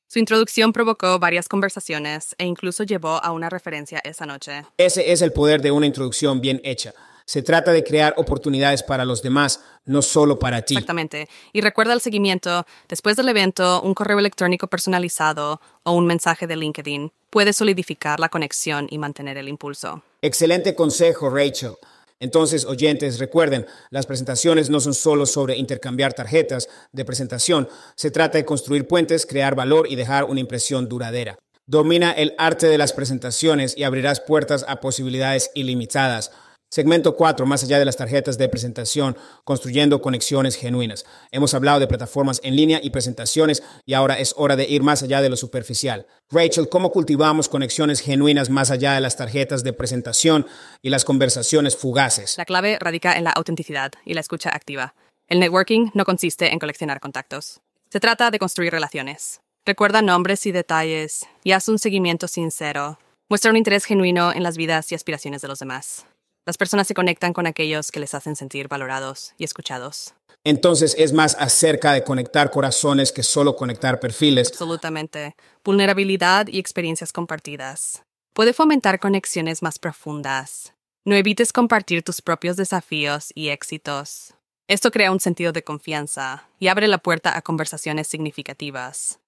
Su 0.08 0.19
introducción 0.19 0.73
provocó 0.73 1.19
varias 1.19 1.49
conversaciones 1.49 2.35
e 2.38 2.44
incluso 2.44 2.82
llevó 2.82 3.23
a 3.23 3.31
una 3.31 3.49
referencia 3.49 4.00
esa 4.02 4.26
noche. 4.26 4.64
Ese 4.76 5.12
es 5.12 5.23
el 5.23 5.32
poder 5.32 5.61
de 5.61 5.70
una 5.70 5.87
introducción 5.87 6.41
bien 6.41 6.61
hecha. 6.64 6.94
Se 7.30 7.42
trata 7.42 7.70
de 7.70 7.84
crear 7.84 8.12
oportunidades 8.16 8.82
para 8.82 9.04
los 9.04 9.22
demás, 9.22 9.60
no 9.84 10.02
solo 10.02 10.40
para 10.40 10.62
ti. 10.62 10.74
Exactamente. 10.74 11.28
Y 11.52 11.60
recuerda 11.60 11.92
el 11.92 12.00
seguimiento. 12.00 12.66
Después 12.88 13.14
del 13.16 13.28
evento, 13.28 13.80
un 13.82 13.94
correo 13.94 14.18
electrónico 14.18 14.66
personalizado 14.66 15.60
o 15.84 15.92
un 15.92 16.08
mensaje 16.08 16.49
de 16.49 16.56
LinkedIn 16.56 17.12
puede 17.30 17.52
solidificar 17.52 18.18
la 18.18 18.30
conexión 18.30 18.88
y 18.90 18.99
mantener 18.99 19.37
el 19.37 19.46
impulso. 19.46 20.02
Excelente 20.20 20.75
consejo, 20.75 21.30
Rachel. 21.30 21.75
Entonces, 22.18 22.64
oyentes, 22.64 23.20
recuerden, 23.20 23.64
las 23.90 24.06
presentaciones 24.06 24.68
no 24.68 24.80
son 24.80 24.92
solo 24.92 25.25
sobre 25.25 25.56
intercambiar 25.56 26.12
tarjetas 26.12 26.68
de 26.90 27.04
presentación, 27.04 27.68
se 27.94 28.10
trata 28.10 28.38
de 28.38 28.44
construir 28.44 28.88
puentes, 28.88 29.25
crear 29.25 29.54
valor 29.54 29.87
y 29.88 29.94
dejar 29.94 30.25
una 30.25 30.40
impresión 30.40 30.88
duradera. 30.88 31.38
Domina 31.64 32.10
el 32.10 32.34
arte 32.38 32.66
de 32.66 32.76
las 32.76 32.92
presentaciones 32.92 33.76
y 33.76 33.84
abrirás 33.84 34.18
puertas 34.18 34.64
a 34.66 34.80
posibilidades 34.80 35.52
ilimitadas. 35.54 36.32
Segmento 36.72 37.16
4, 37.16 37.46
más 37.46 37.64
allá 37.64 37.80
de 37.80 37.84
las 37.84 37.96
tarjetas 37.96 38.38
de 38.38 38.48
presentación, 38.48 39.16
construyendo 39.42 40.00
conexiones 40.00 40.54
genuinas. 40.54 41.04
Hemos 41.32 41.52
hablado 41.52 41.80
de 41.80 41.88
plataformas 41.88 42.40
en 42.44 42.54
línea 42.54 42.78
y 42.80 42.90
presentaciones 42.90 43.64
y 43.84 43.94
ahora 43.94 44.20
es 44.20 44.34
hora 44.36 44.54
de 44.54 44.68
ir 44.68 44.84
más 44.84 45.02
allá 45.02 45.20
de 45.20 45.28
lo 45.28 45.36
superficial. 45.36 46.06
Rachel, 46.30 46.68
¿cómo 46.68 46.92
cultivamos 46.92 47.48
conexiones 47.48 48.00
genuinas 48.00 48.50
más 48.50 48.70
allá 48.70 48.92
de 48.92 49.00
las 49.00 49.16
tarjetas 49.16 49.64
de 49.64 49.72
presentación 49.72 50.46
y 50.80 50.90
las 50.90 51.04
conversaciones 51.04 51.76
fugaces? 51.76 52.38
La 52.38 52.44
clave 52.44 52.78
radica 52.78 53.14
en 53.14 53.24
la 53.24 53.30
autenticidad 53.32 53.90
y 54.04 54.14
la 54.14 54.20
escucha 54.20 54.50
activa. 54.54 54.94
El 55.26 55.40
networking 55.40 55.90
no 55.94 56.04
consiste 56.04 56.52
en 56.52 56.60
coleccionar 56.60 57.00
contactos. 57.00 57.62
Se 57.88 57.98
trata 57.98 58.30
de 58.30 58.38
construir 58.38 58.70
relaciones. 58.70 59.40
Recuerda 59.66 60.02
nombres 60.02 60.46
y 60.46 60.52
detalles 60.52 61.26
y 61.42 61.50
haz 61.50 61.68
un 61.68 61.80
seguimiento 61.80 62.28
sincero. 62.28 63.00
Muestra 63.28 63.50
un 63.50 63.56
interés 63.56 63.86
genuino 63.86 64.32
en 64.32 64.44
las 64.44 64.56
vidas 64.56 64.92
y 64.92 64.94
aspiraciones 64.94 65.42
de 65.42 65.48
los 65.48 65.58
demás. 65.58 66.06
Las 66.47 66.56
personas 66.56 66.87
se 66.87 66.94
conectan 66.94 67.32
con 67.32 67.47
aquellos 67.47 67.90
que 67.90 68.00
les 68.00 68.14
hacen 68.14 68.37
sentir 68.37 68.68
valorados 68.68 69.35
y 69.37 69.44
escuchados. 69.44 70.14
Entonces 70.44 70.94
es 70.99 71.12
más 71.12 71.37
acerca 71.38 71.92
de 71.92 72.02
conectar 72.02 72.50
corazones 72.50 73.12
que 73.12 73.23
solo 73.23 73.56
conectar 73.56 74.00
perfiles. 74.00 74.49
Absolutamente. 74.49 75.37
Vulnerabilidad 75.64 76.47
y 76.49 76.59
experiencias 76.59 77.12
compartidas. 77.12 78.02
Puede 78.32 78.52
fomentar 78.54 79.00
conexiones 79.00 79.62
más 79.62 79.78
profundas. 79.78 80.73
No 81.04 81.14
evites 81.14 81.52
compartir 81.52 82.02
tus 82.02 82.23
propios 82.23 82.56
desafíos 82.56 83.32
y 83.35 83.49
éxitos. 83.49 84.35
Esto 84.66 84.90
crea 84.90 85.12
un 85.12 85.20
sentido 85.20 85.52
de 85.52 85.64
confianza 85.64 86.49
y 86.59 86.68
abre 86.68 86.88
la 86.88 86.99
puerta 86.99 87.37
a 87.37 87.42
conversaciones 87.42 88.06
significativas. 88.06 89.18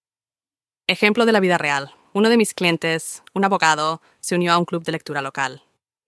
Ejemplo 0.87 1.27
de 1.27 1.33
la 1.33 1.41
vida 1.41 1.59
real. 1.59 1.95
Uno 2.15 2.29
de 2.29 2.37
mis 2.37 2.55
clientes, 2.55 3.23
un 3.35 3.45
abogado, 3.45 4.01
se 4.21 4.35
unió 4.35 4.53
a 4.53 4.59
un 4.59 4.65
club 4.65 4.85
de 4.85 4.93
lectura 4.93 5.21
local. 5.21 5.63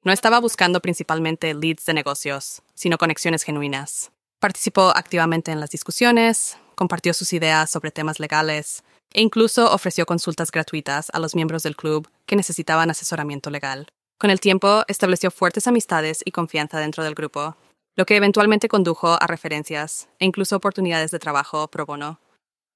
No 0.05 0.13
estaba 0.13 0.39
buscando 0.39 0.81
principalmente 0.81 1.55
leads 1.55 1.87
de 1.87 1.95
negocios, 1.95 2.61
sino 2.75 2.99
conexiones 2.99 3.43
genuinas. 3.43 4.13
Participó 4.39 4.93
activamente 4.95 5.51
en 5.51 5.61
las 5.61 5.71
discusiones, 5.71 6.59
compartió 6.75 7.15
sus 7.15 7.33
ideas 7.33 7.71
sobre 7.71 7.91
temas 7.91 8.21
legales 8.21 8.85
e 9.15 9.23
incluso 9.23 9.73
ofreció 9.73 10.05
consultas 10.05 10.51
gratuitas 10.51 11.09
a 11.15 11.19
los 11.21 11.35
miembros 11.35 11.63
del 11.63 11.75
club 11.75 12.07
que 12.27 12.37
necesitaban 12.37 12.91
asesoramiento 12.91 13.49
legal. 13.49 13.89
Con 14.19 14.29
el 14.29 14.41
tiempo, 14.41 14.85
estableció 14.89 15.31
fuertes 15.31 15.69
amistades 15.69 16.21
y 16.23 16.33
confianza 16.33 16.79
dentro 16.79 17.03
del 17.03 17.15
grupo, 17.15 17.57
lo 17.97 18.05
que 18.05 18.17
eventualmente 18.17 18.69
condujo 18.69 19.17
a 19.19 19.27
referencias 19.27 20.09
e 20.19 20.27
incluso 20.27 20.55
oportunidades 20.55 21.13
de 21.13 21.19
trabajo 21.19 21.69
pro 21.69 21.87
bono. 21.87 22.21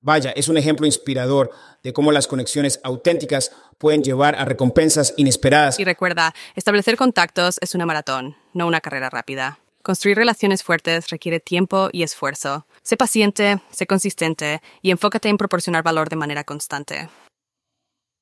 Vaya, 0.00 0.30
es 0.30 0.48
un 0.48 0.56
ejemplo 0.56 0.86
inspirador 0.86 1.50
de 1.82 1.92
cómo 1.92 2.12
las 2.12 2.26
conexiones 2.26 2.80
auténticas 2.84 3.52
pueden 3.78 4.02
llevar 4.02 4.36
a 4.36 4.44
recompensas 4.44 5.14
inesperadas. 5.16 5.80
Y 5.80 5.84
recuerda, 5.84 6.34
establecer 6.54 6.96
contactos 6.96 7.58
es 7.60 7.74
una 7.74 7.86
maratón, 7.86 8.36
no 8.54 8.66
una 8.66 8.80
carrera 8.80 9.10
rápida. 9.10 9.58
Construir 9.82 10.16
relaciones 10.16 10.62
fuertes 10.62 11.08
requiere 11.10 11.40
tiempo 11.40 11.88
y 11.92 12.02
esfuerzo. 12.02 12.66
Sé 12.82 12.96
paciente, 12.96 13.60
sé 13.70 13.86
consistente 13.86 14.60
y 14.82 14.90
enfócate 14.90 15.28
en 15.28 15.38
proporcionar 15.38 15.82
valor 15.82 16.08
de 16.08 16.16
manera 16.16 16.44
constante. 16.44 17.08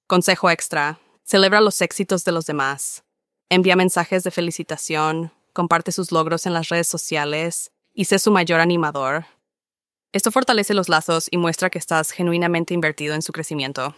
Consejo 0.06 0.49
extra. 0.50 0.99
Celebra 1.25 1.61
los 1.61 1.80
éxitos 1.83 2.25
de 2.25 2.33
los 2.33 2.47
demás. 2.47 3.02
Envía 3.50 3.75
mensajes 3.75 4.23
de 4.23 4.30
felicitación, 4.30 5.33
comparte 5.52 5.90
sus 5.90 6.12
logros 6.12 6.47
en 6.47 6.54
las 6.54 6.68
redes 6.68 6.87
sociales 6.87 7.73
y 7.92 8.04
sé 8.04 8.18
su 8.18 8.30
mayor 8.30 8.61
animador. 8.61 9.26
Esto 10.16 10.32
fortalece 10.32 10.73
los 10.73 10.88
lazos 10.88 11.28
y 11.30 11.37
muestra 11.37 11.68
que 11.68 11.78
estás 11.78 12.11
genuinamente 12.11 12.73
invertido 12.73 13.14
en 13.14 13.20
su 13.20 13.32
crecimiento. 13.32 13.94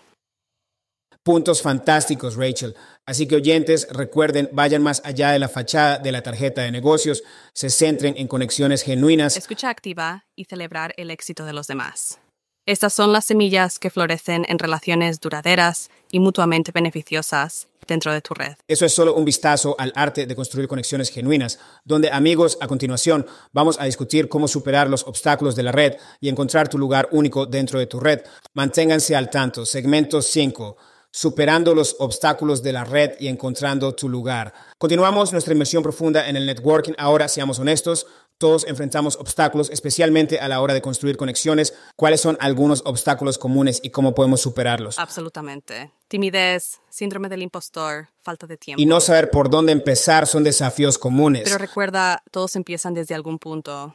Puntos 1.22 1.62
fantásticos, 1.62 2.34
Rachel. 2.34 2.74
Así 3.06 3.28
que 3.28 3.36
oyentes, 3.36 3.86
recuerden, 3.92 4.48
vayan 4.50 4.82
más 4.82 5.00
allá 5.04 5.30
de 5.30 5.38
la 5.38 5.48
fachada 5.48 5.98
de 5.98 6.10
la 6.10 6.24
tarjeta 6.24 6.62
de 6.62 6.72
negocios, 6.72 7.22
se 7.52 7.70
centren 7.70 8.16
en 8.16 8.26
conexiones 8.26 8.82
genuinas. 8.82 9.36
Escucha 9.36 9.70
activa 9.70 10.24
y 10.34 10.46
celebrar 10.46 10.92
el 10.96 11.12
éxito 11.12 11.44
de 11.44 11.52
los 11.52 11.68
demás. 11.68 12.18
Estas 12.66 12.92
son 12.92 13.12
las 13.12 13.24
semillas 13.24 13.78
que 13.78 13.88
florecen 13.88 14.44
en 14.48 14.58
relaciones 14.58 15.20
duraderas 15.20 15.88
y 16.10 16.18
mutuamente 16.18 16.72
beneficiosas 16.72 17.68
dentro 17.88 18.12
de 18.12 18.20
tu 18.20 18.34
red. 18.34 18.54
Eso 18.68 18.86
es 18.86 18.92
solo 18.92 19.14
un 19.14 19.24
vistazo 19.24 19.74
al 19.78 19.92
arte 19.96 20.26
de 20.26 20.36
construir 20.36 20.68
conexiones 20.68 21.10
genuinas, 21.10 21.58
donde 21.84 22.10
amigos, 22.10 22.58
a 22.60 22.68
continuación 22.68 23.26
vamos 23.52 23.80
a 23.80 23.84
discutir 23.86 24.28
cómo 24.28 24.46
superar 24.46 24.88
los 24.88 25.04
obstáculos 25.04 25.56
de 25.56 25.64
la 25.64 25.72
red 25.72 25.96
y 26.20 26.28
encontrar 26.28 26.68
tu 26.68 26.78
lugar 26.78 27.08
único 27.10 27.46
dentro 27.46 27.80
de 27.80 27.86
tu 27.86 27.98
red. 27.98 28.20
Manténganse 28.54 29.16
al 29.16 29.30
tanto. 29.30 29.66
Segmento 29.66 30.22
5 30.22 30.76
superando 31.10 31.74
los 31.74 31.96
obstáculos 31.98 32.62
de 32.62 32.72
la 32.72 32.84
red 32.84 33.12
y 33.18 33.28
encontrando 33.28 33.94
tu 33.94 34.08
lugar. 34.08 34.52
Continuamos 34.76 35.32
nuestra 35.32 35.54
inmersión 35.54 35.82
profunda 35.82 36.28
en 36.28 36.36
el 36.36 36.46
networking. 36.46 36.92
Ahora, 36.98 37.28
seamos 37.28 37.58
honestos, 37.58 38.06
todos 38.38 38.64
enfrentamos 38.66 39.16
obstáculos, 39.16 39.68
especialmente 39.70 40.38
a 40.38 40.48
la 40.48 40.60
hora 40.60 40.72
de 40.72 40.80
construir 40.80 41.16
conexiones. 41.16 41.74
¿Cuáles 41.96 42.20
son 42.20 42.38
algunos 42.40 42.82
obstáculos 42.86 43.36
comunes 43.36 43.80
y 43.82 43.90
cómo 43.90 44.14
podemos 44.14 44.40
superarlos? 44.40 44.98
Absolutamente. 44.98 45.92
Timidez, 46.06 46.80
síndrome 46.88 47.28
del 47.28 47.42
impostor, 47.42 48.08
falta 48.22 48.46
de 48.46 48.56
tiempo. 48.56 48.80
Y 48.80 48.86
no 48.86 49.00
saber 49.00 49.30
por 49.30 49.50
dónde 49.50 49.72
empezar 49.72 50.26
son 50.26 50.44
desafíos 50.44 50.98
comunes. 50.98 51.42
Pero 51.44 51.58
recuerda, 51.58 52.22
todos 52.30 52.54
empiezan 52.56 52.94
desde 52.94 53.14
algún 53.14 53.38
punto 53.38 53.94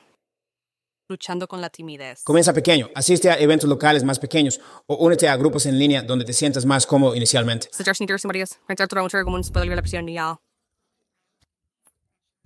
luchando 1.07 1.47
con 1.47 1.61
la 1.61 1.69
timidez. 1.69 2.23
Comienza 2.23 2.53
pequeño, 2.53 2.89
asiste 2.95 3.29
a 3.29 3.35
eventos 3.35 3.69
locales 3.69 4.03
más 4.03 4.19
pequeños 4.19 4.59
o 4.87 4.95
únete 4.95 5.27
a 5.27 5.37
grupos 5.37 5.65
en 5.65 5.77
línea 5.77 6.01
donde 6.01 6.25
te 6.25 6.33
sientas 6.33 6.65
más 6.65 6.85
cómodo 6.87 7.15
inicialmente. 7.15 7.69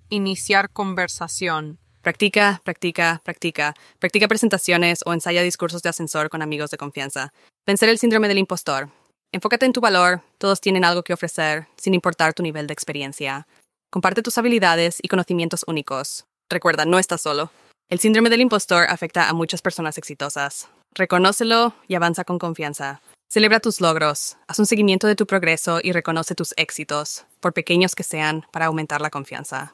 Iniciar 0.09 0.69
conversación. 0.71 1.79
Practica, 2.07 2.61
practica, 2.63 3.21
practica. 3.25 3.75
Practica 3.99 4.29
presentaciones 4.29 5.01
o 5.05 5.11
ensaya 5.11 5.43
discursos 5.43 5.81
de 5.81 5.89
ascensor 5.89 6.29
con 6.29 6.41
amigos 6.41 6.71
de 6.71 6.77
confianza. 6.77 7.33
Vencer 7.65 7.89
el 7.89 7.97
síndrome 7.97 8.29
del 8.29 8.37
impostor. 8.37 8.87
Enfócate 9.33 9.65
en 9.65 9.73
tu 9.73 9.81
valor, 9.81 10.21
todos 10.37 10.61
tienen 10.61 10.85
algo 10.85 11.03
que 11.03 11.11
ofrecer, 11.11 11.67
sin 11.75 11.93
importar 11.93 12.33
tu 12.33 12.43
nivel 12.43 12.65
de 12.65 12.71
experiencia. 12.71 13.45
Comparte 13.91 14.21
tus 14.21 14.37
habilidades 14.37 14.99
y 15.01 15.09
conocimientos 15.09 15.65
únicos. 15.67 16.23
Recuerda, 16.49 16.85
no 16.85 16.97
estás 16.97 17.19
solo. 17.19 17.51
El 17.89 17.99
síndrome 17.99 18.29
del 18.29 18.39
impostor 18.39 18.85
afecta 18.89 19.27
a 19.27 19.33
muchas 19.33 19.61
personas 19.61 19.97
exitosas. 19.97 20.69
Reconócelo 20.95 21.73
y 21.89 21.95
avanza 21.95 22.23
con 22.23 22.39
confianza. 22.39 23.01
Celebra 23.29 23.59
tus 23.59 23.81
logros, 23.81 24.37
haz 24.47 24.59
un 24.59 24.65
seguimiento 24.65 25.07
de 25.07 25.17
tu 25.17 25.27
progreso 25.27 25.81
y 25.83 25.91
reconoce 25.91 26.35
tus 26.35 26.53
éxitos, 26.55 27.25
por 27.41 27.51
pequeños 27.51 27.95
que 27.95 28.03
sean, 28.03 28.45
para 28.53 28.67
aumentar 28.67 29.01
la 29.01 29.09
confianza. 29.09 29.73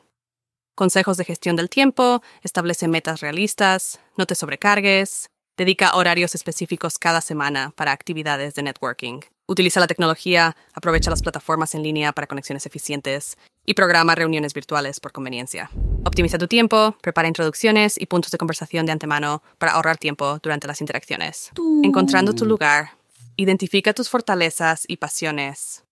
Consejos 0.75 1.17
de 1.17 1.25
gestión 1.25 1.55
del 1.55 1.69
tiempo, 1.69 2.23
establece 2.41 2.87
metas 2.87 3.21
realistas, 3.21 3.99
no 4.17 4.25
te 4.25 4.33
sobrecargues, 4.33 5.29
dedica 5.55 5.95
horarios 5.95 6.33
específicos 6.33 6.97
cada 6.97 7.21
semana 7.21 7.71
para 7.75 7.91
actividades 7.91 8.55
de 8.55 8.63
networking. 8.63 9.19
Utiliza 9.45 9.79
la 9.79 9.85
tecnología, 9.85 10.55
aprovecha 10.73 11.11
las 11.11 11.21
plataformas 11.21 11.75
en 11.75 11.83
línea 11.83 12.11
para 12.11 12.25
conexiones 12.25 12.65
eficientes 12.65 13.37
y 13.67 13.75
programa 13.75 14.15
reuniones 14.15 14.55
virtuales 14.55 14.99
por 14.99 15.11
conveniencia. 15.11 15.69
Optimiza 16.05 16.39
tu 16.39 16.47
tiempo, 16.47 16.97
prepara 17.01 17.27
introducciones 17.27 18.01
y 18.01 18.07
puntos 18.07 18.31
de 18.31 18.39
conversación 18.39 18.87
de 18.87 18.93
antemano 18.93 19.43
para 19.59 19.73
ahorrar 19.73 19.97
tiempo 19.97 20.39
durante 20.41 20.65
las 20.65 20.81
interacciones. 20.81 21.51
Encontrando 21.83 22.33
tu 22.33 22.45
lugar, 22.45 22.93
identifica 23.35 23.93
tus 23.93 24.09
fortalezas 24.09 24.85
y 24.87 24.97
pasiones. 24.97 25.83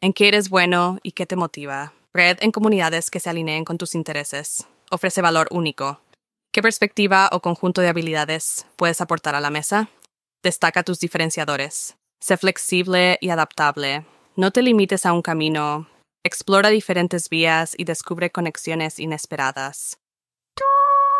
En 0.00 0.12
qué 0.12 0.28
eres 0.28 0.48
bueno 0.48 1.00
y 1.02 1.10
qué 1.10 1.26
te 1.26 1.34
motiva. 1.34 1.92
Red 2.14 2.38
en 2.40 2.52
comunidades 2.52 3.10
que 3.10 3.20
se 3.20 3.28
alineen 3.28 3.64
con 3.64 3.76
tus 3.76 3.94
intereses. 3.94 4.66
Ofrece 4.90 5.20
valor 5.20 5.48
único. 5.50 6.00
¿Qué 6.52 6.62
perspectiva 6.62 7.28
o 7.32 7.40
conjunto 7.40 7.82
de 7.82 7.88
habilidades 7.88 8.66
puedes 8.76 9.00
aportar 9.00 9.34
a 9.34 9.40
la 9.40 9.50
mesa? 9.50 9.90
Destaca 10.42 10.82
tus 10.82 11.00
diferenciadores. 11.00 11.96
Sé 12.20 12.36
flexible 12.36 13.18
y 13.20 13.28
adaptable. 13.28 14.06
No 14.36 14.50
te 14.50 14.62
limites 14.62 15.04
a 15.04 15.12
un 15.12 15.20
camino. 15.20 15.86
Explora 16.24 16.70
diferentes 16.70 17.28
vías 17.28 17.74
y 17.76 17.84
descubre 17.84 18.30
conexiones 18.30 18.98
inesperadas. 18.98 19.98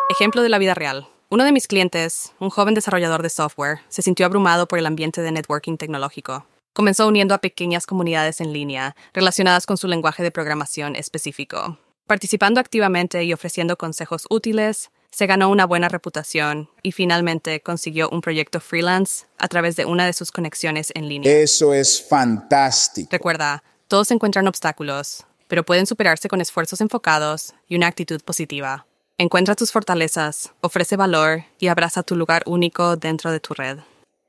Ejemplo 0.08 0.42
de 0.42 0.48
la 0.48 0.58
vida 0.58 0.74
real. 0.74 1.06
Uno 1.28 1.44
de 1.44 1.52
mis 1.52 1.68
clientes, 1.68 2.32
un 2.40 2.48
joven 2.48 2.72
desarrollador 2.72 3.22
de 3.22 3.28
software, 3.28 3.80
se 3.88 4.00
sintió 4.00 4.24
abrumado 4.24 4.66
por 4.66 4.78
el 4.78 4.86
ambiente 4.86 5.20
de 5.20 5.32
networking 5.32 5.76
tecnológico. 5.76 6.46
Comenzó 6.78 7.08
uniendo 7.08 7.34
a 7.34 7.38
pequeñas 7.38 7.86
comunidades 7.86 8.40
en 8.40 8.52
línea 8.52 8.94
relacionadas 9.12 9.66
con 9.66 9.76
su 9.76 9.88
lenguaje 9.88 10.22
de 10.22 10.30
programación 10.30 10.94
específico. 10.94 11.76
Participando 12.06 12.60
activamente 12.60 13.24
y 13.24 13.32
ofreciendo 13.32 13.76
consejos 13.76 14.26
útiles, 14.30 14.92
se 15.10 15.26
ganó 15.26 15.50
una 15.50 15.66
buena 15.66 15.88
reputación 15.88 16.70
y 16.84 16.92
finalmente 16.92 17.60
consiguió 17.62 18.08
un 18.10 18.20
proyecto 18.20 18.60
freelance 18.60 19.26
a 19.38 19.48
través 19.48 19.74
de 19.74 19.86
una 19.86 20.06
de 20.06 20.12
sus 20.12 20.30
conexiones 20.30 20.92
en 20.94 21.08
línea. 21.08 21.32
Eso 21.32 21.74
es 21.74 22.00
fantástico. 22.00 23.08
Recuerda, 23.10 23.64
todos 23.88 24.12
encuentran 24.12 24.46
obstáculos, 24.46 25.24
pero 25.48 25.64
pueden 25.64 25.84
superarse 25.84 26.28
con 26.28 26.40
esfuerzos 26.40 26.80
enfocados 26.80 27.54
y 27.66 27.74
una 27.74 27.88
actitud 27.88 28.20
positiva. 28.22 28.86
Encuentra 29.18 29.56
tus 29.56 29.72
fortalezas, 29.72 30.52
ofrece 30.60 30.94
valor 30.94 31.42
y 31.58 31.66
abraza 31.66 32.04
tu 32.04 32.14
lugar 32.14 32.44
único 32.46 32.96
dentro 32.96 33.32
de 33.32 33.40
tu 33.40 33.54
red. 33.54 33.78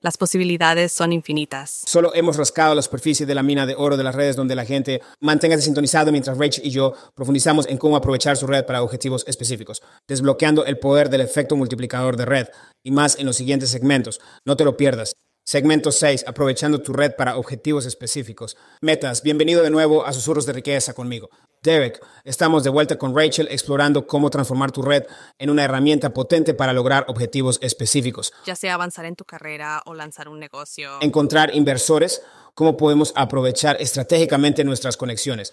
Las 0.02 0.16
posibilidades 0.16 0.94
son 0.94 1.12
infinitas. 1.12 1.82
Solo 1.86 2.16
hemos 2.16 2.38
rascado 2.38 2.74
la 2.74 2.82
superficie 2.82 3.26
de 3.26 3.36
la 3.36 3.44
mina 3.44 3.66
de 3.66 3.76
oro 3.76 3.98
de 3.98 4.04
las 4.06 4.16
redes 4.16 4.38
donde 4.38 4.56
la 4.56 4.64
gente 4.64 5.02
manténgase 5.20 5.64
sintonizado 5.64 6.10
mientras 6.14 6.38
Rachel 6.38 6.66
y 6.66 6.70
yo 6.70 6.94
profundizamos 7.16 7.68
en 7.68 7.78
cómo 7.78 7.98
aprovechar 7.98 8.38
su 8.38 8.48
red 8.48 8.66
para 8.66 8.82
objetivos 8.82 9.26
específicos, 9.28 9.82
desbloqueando 10.08 10.64
el 10.64 10.80
poder 10.80 11.10
del 11.10 11.20
efecto 11.20 11.58
multiplicador 11.58 12.16
de 12.16 12.26
red 12.26 12.48
y 12.82 12.92
más 12.92 13.20
en 13.20 13.26
los 13.26 13.36
siguientes 13.36 13.72
segmentos. 13.72 14.22
No 14.46 14.56
te 14.56 14.64
lo 14.64 14.78
pierdas. 14.78 15.16
Segmento 15.50 15.92
6. 15.92 16.26
Aprovechando 16.28 16.80
tu 16.80 16.94
red 16.94 17.16
para 17.16 17.36
objetivos 17.36 17.88
específicos. 17.88 18.56
Metas. 18.82 19.24
Bienvenido 19.24 19.64
de 19.64 19.72
nuevo 19.72 20.06
a 20.06 20.14
Susurros 20.14 20.46
de 20.46 20.54
Riqueza 20.54 20.94
conmigo. 20.94 21.32
Derek, 21.64 22.00
estamos 22.24 22.64
de 22.64 22.70
vuelta 22.70 23.00
con 23.00 23.18
Rachel 23.18 23.48
explorando 23.50 24.06
cómo 24.06 24.30
transformar 24.30 24.72
tu 24.72 24.84
red 24.84 25.08
en 25.40 25.50
una 25.50 25.64
herramienta 25.64 26.14
potente 26.14 26.54
para 26.54 26.72
lograr 26.72 27.06
objetivos 27.08 27.58
específicos. 27.64 28.32
Ya 28.46 28.56
sea 28.56 28.76
avanzar 28.76 29.06
en 29.06 29.16
tu 29.16 29.26
carrera 29.26 29.82
o 29.88 29.96
lanzar 29.96 30.30
un 30.30 30.40
negocio. 30.40 31.00
Encontrar 31.02 31.56
inversores, 31.56 32.22
cómo 32.54 32.78
podemos 32.78 33.12
aprovechar 33.16 33.78
estratégicamente 33.82 34.64
nuestras 34.64 34.98
conexiones. 34.98 35.52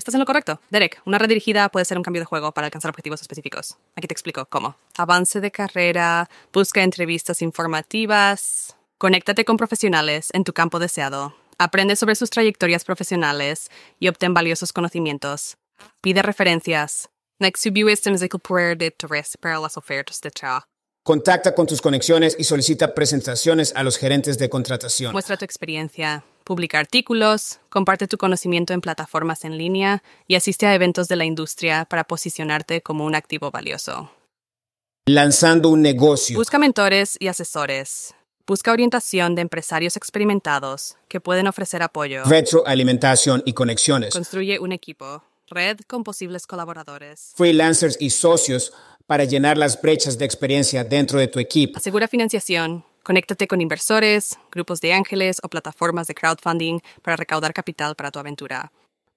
Estás 0.00 0.14
en 0.14 0.20
lo 0.20 0.24
correcto. 0.24 0.58
Derek, 0.70 1.02
una 1.04 1.18
red 1.18 1.28
dirigida 1.28 1.68
puede 1.68 1.84
ser 1.84 1.98
un 1.98 2.02
cambio 2.02 2.22
de 2.22 2.24
juego 2.24 2.52
para 2.52 2.64
alcanzar 2.64 2.88
objetivos 2.88 3.20
específicos. 3.20 3.76
Aquí 3.96 4.06
te 4.06 4.14
explico 4.14 4.46
cómo. 4.46 4.76
Avance 4.96 5.42
de 5.42 5.50
carrera, 5.50 6.30
busca 6.54 6.82
entrevistas 6.82 7.42
informativas, 7.42 8.76
conéctate 8.96 9.44
con 9.44 9.58
profesionales 9.58 10.30
en 10.32 10.44
tu 10.44 10.54
campo 10.54 10.78
deseado, 10.78 11.34
aprende 11.58 11.96
sobre 11.96 12.14
sus 12.14 12.30
trayectorias 12.30 12.82
profesionales 12.84 13.70
y 13.98 14.08
obtén 14.08 14.32
valiosos 14.32 14.72
conocimientos. 14.72 15.58
Pide 16.00 16.22
referencias 16.22 17.10
para 19.38 19.60
las 19.60 19.76
ofertas 19.76 20.20
de 20.22 20.30
trabajo. 20.30 20.66
Contacta 21.04 21.54
con 21.54 21.66
tus 21.66 21.82
conexiones 21.82 22.36
y 22.38 22.44
solicita 22.44 22.94
presentaciones 22.94 23.74
a 23.76 23.82
los 23.82 23.98
gerentes 23.98 24.38
de 24.38 24.48
contratación. 24.48 25.12
Muestra 25.12 25.36
tu 25.36 25.44
experiencia, 25.44 26.24
publica 26.50 26.80
artículos, 26.80 27.60
comparte 27.68 28.08
tu 28.08 28.18
conocimiento 28.18 28.72
en 28.72 28.80
plataformas 28.80 29.44
en 29.44 29.56
línea 29.56 30.02
y 30.26 30.34
asiste 30.34 30.66
a 30.66 30.74
eventos 30.74 31.06
de 31.06 31.14
la 31.14 31.24
industria 31.24 31.84
para 31.84 32.02
posicionarte 32.02 32.82
como 32.82 33.04
un 33.04 33.14
activo 33.14 33.52
valioso. 33.52 34.10
Lanzando 35.06 35.68
un 35.68 35.80
negocio. 35.80 36.36
Busca 36.36 36.58
mentores 36.58 37.16
y 37.20 37.28
asesores. 37.28 38.16
Busca 38.48 38.72
orientación 38.72 39.36
de 39.36 39.42
empresarios 39.42 39.96
experimentados 39.96 40.96
que 41.06 41.20
pueden 41.20 41.46
ofrecer 41.46 41.84
apoyo. 41.84 42.24
Retroalimentación 42.24 43.44
y 43.46 43.52
conexiones. 43.52 44.12
Construye 44.12 44.58
un 44.58 44.72
equipo, 44.72 45.22
red 45.46 45.78
con 45.86 46.02
posibles 46.02 46.48
colaboradores. 46.48 47.32
Freelancers 47.36 47.96
y 48.00 48.10
socios 48.10 48.72
para 49.06 49.22
llenar 49.22 49.56
las 49.56 49.80
brechas 49.80 50.18
de 50.18 50.24
experiencia 50.24 50.82
dentro 50.82 51.20
de 51.20 51.28
tu 51.28 51.38
equipo. 51.38 51.78
Asegura 51.78 52.08
financiación. 52.08 52.84
Conéctate 53.02 53.46
con 53.46 53.60
inversores, 53.60 54.38
grupos 54.52 54.80
de 54.80 54.92
ángeles 54.92 55.38
o 55.42 55.48
plataformas 55.48 56.06
de 56.06 56.14
crowdfunding 56.14 56.80
para 57.02 57.16
recaudar 57.16 57.54
capital 57.54 57.94
para 57.96 58.10
tu 58.10 58.18
aventura. 58.18 58.72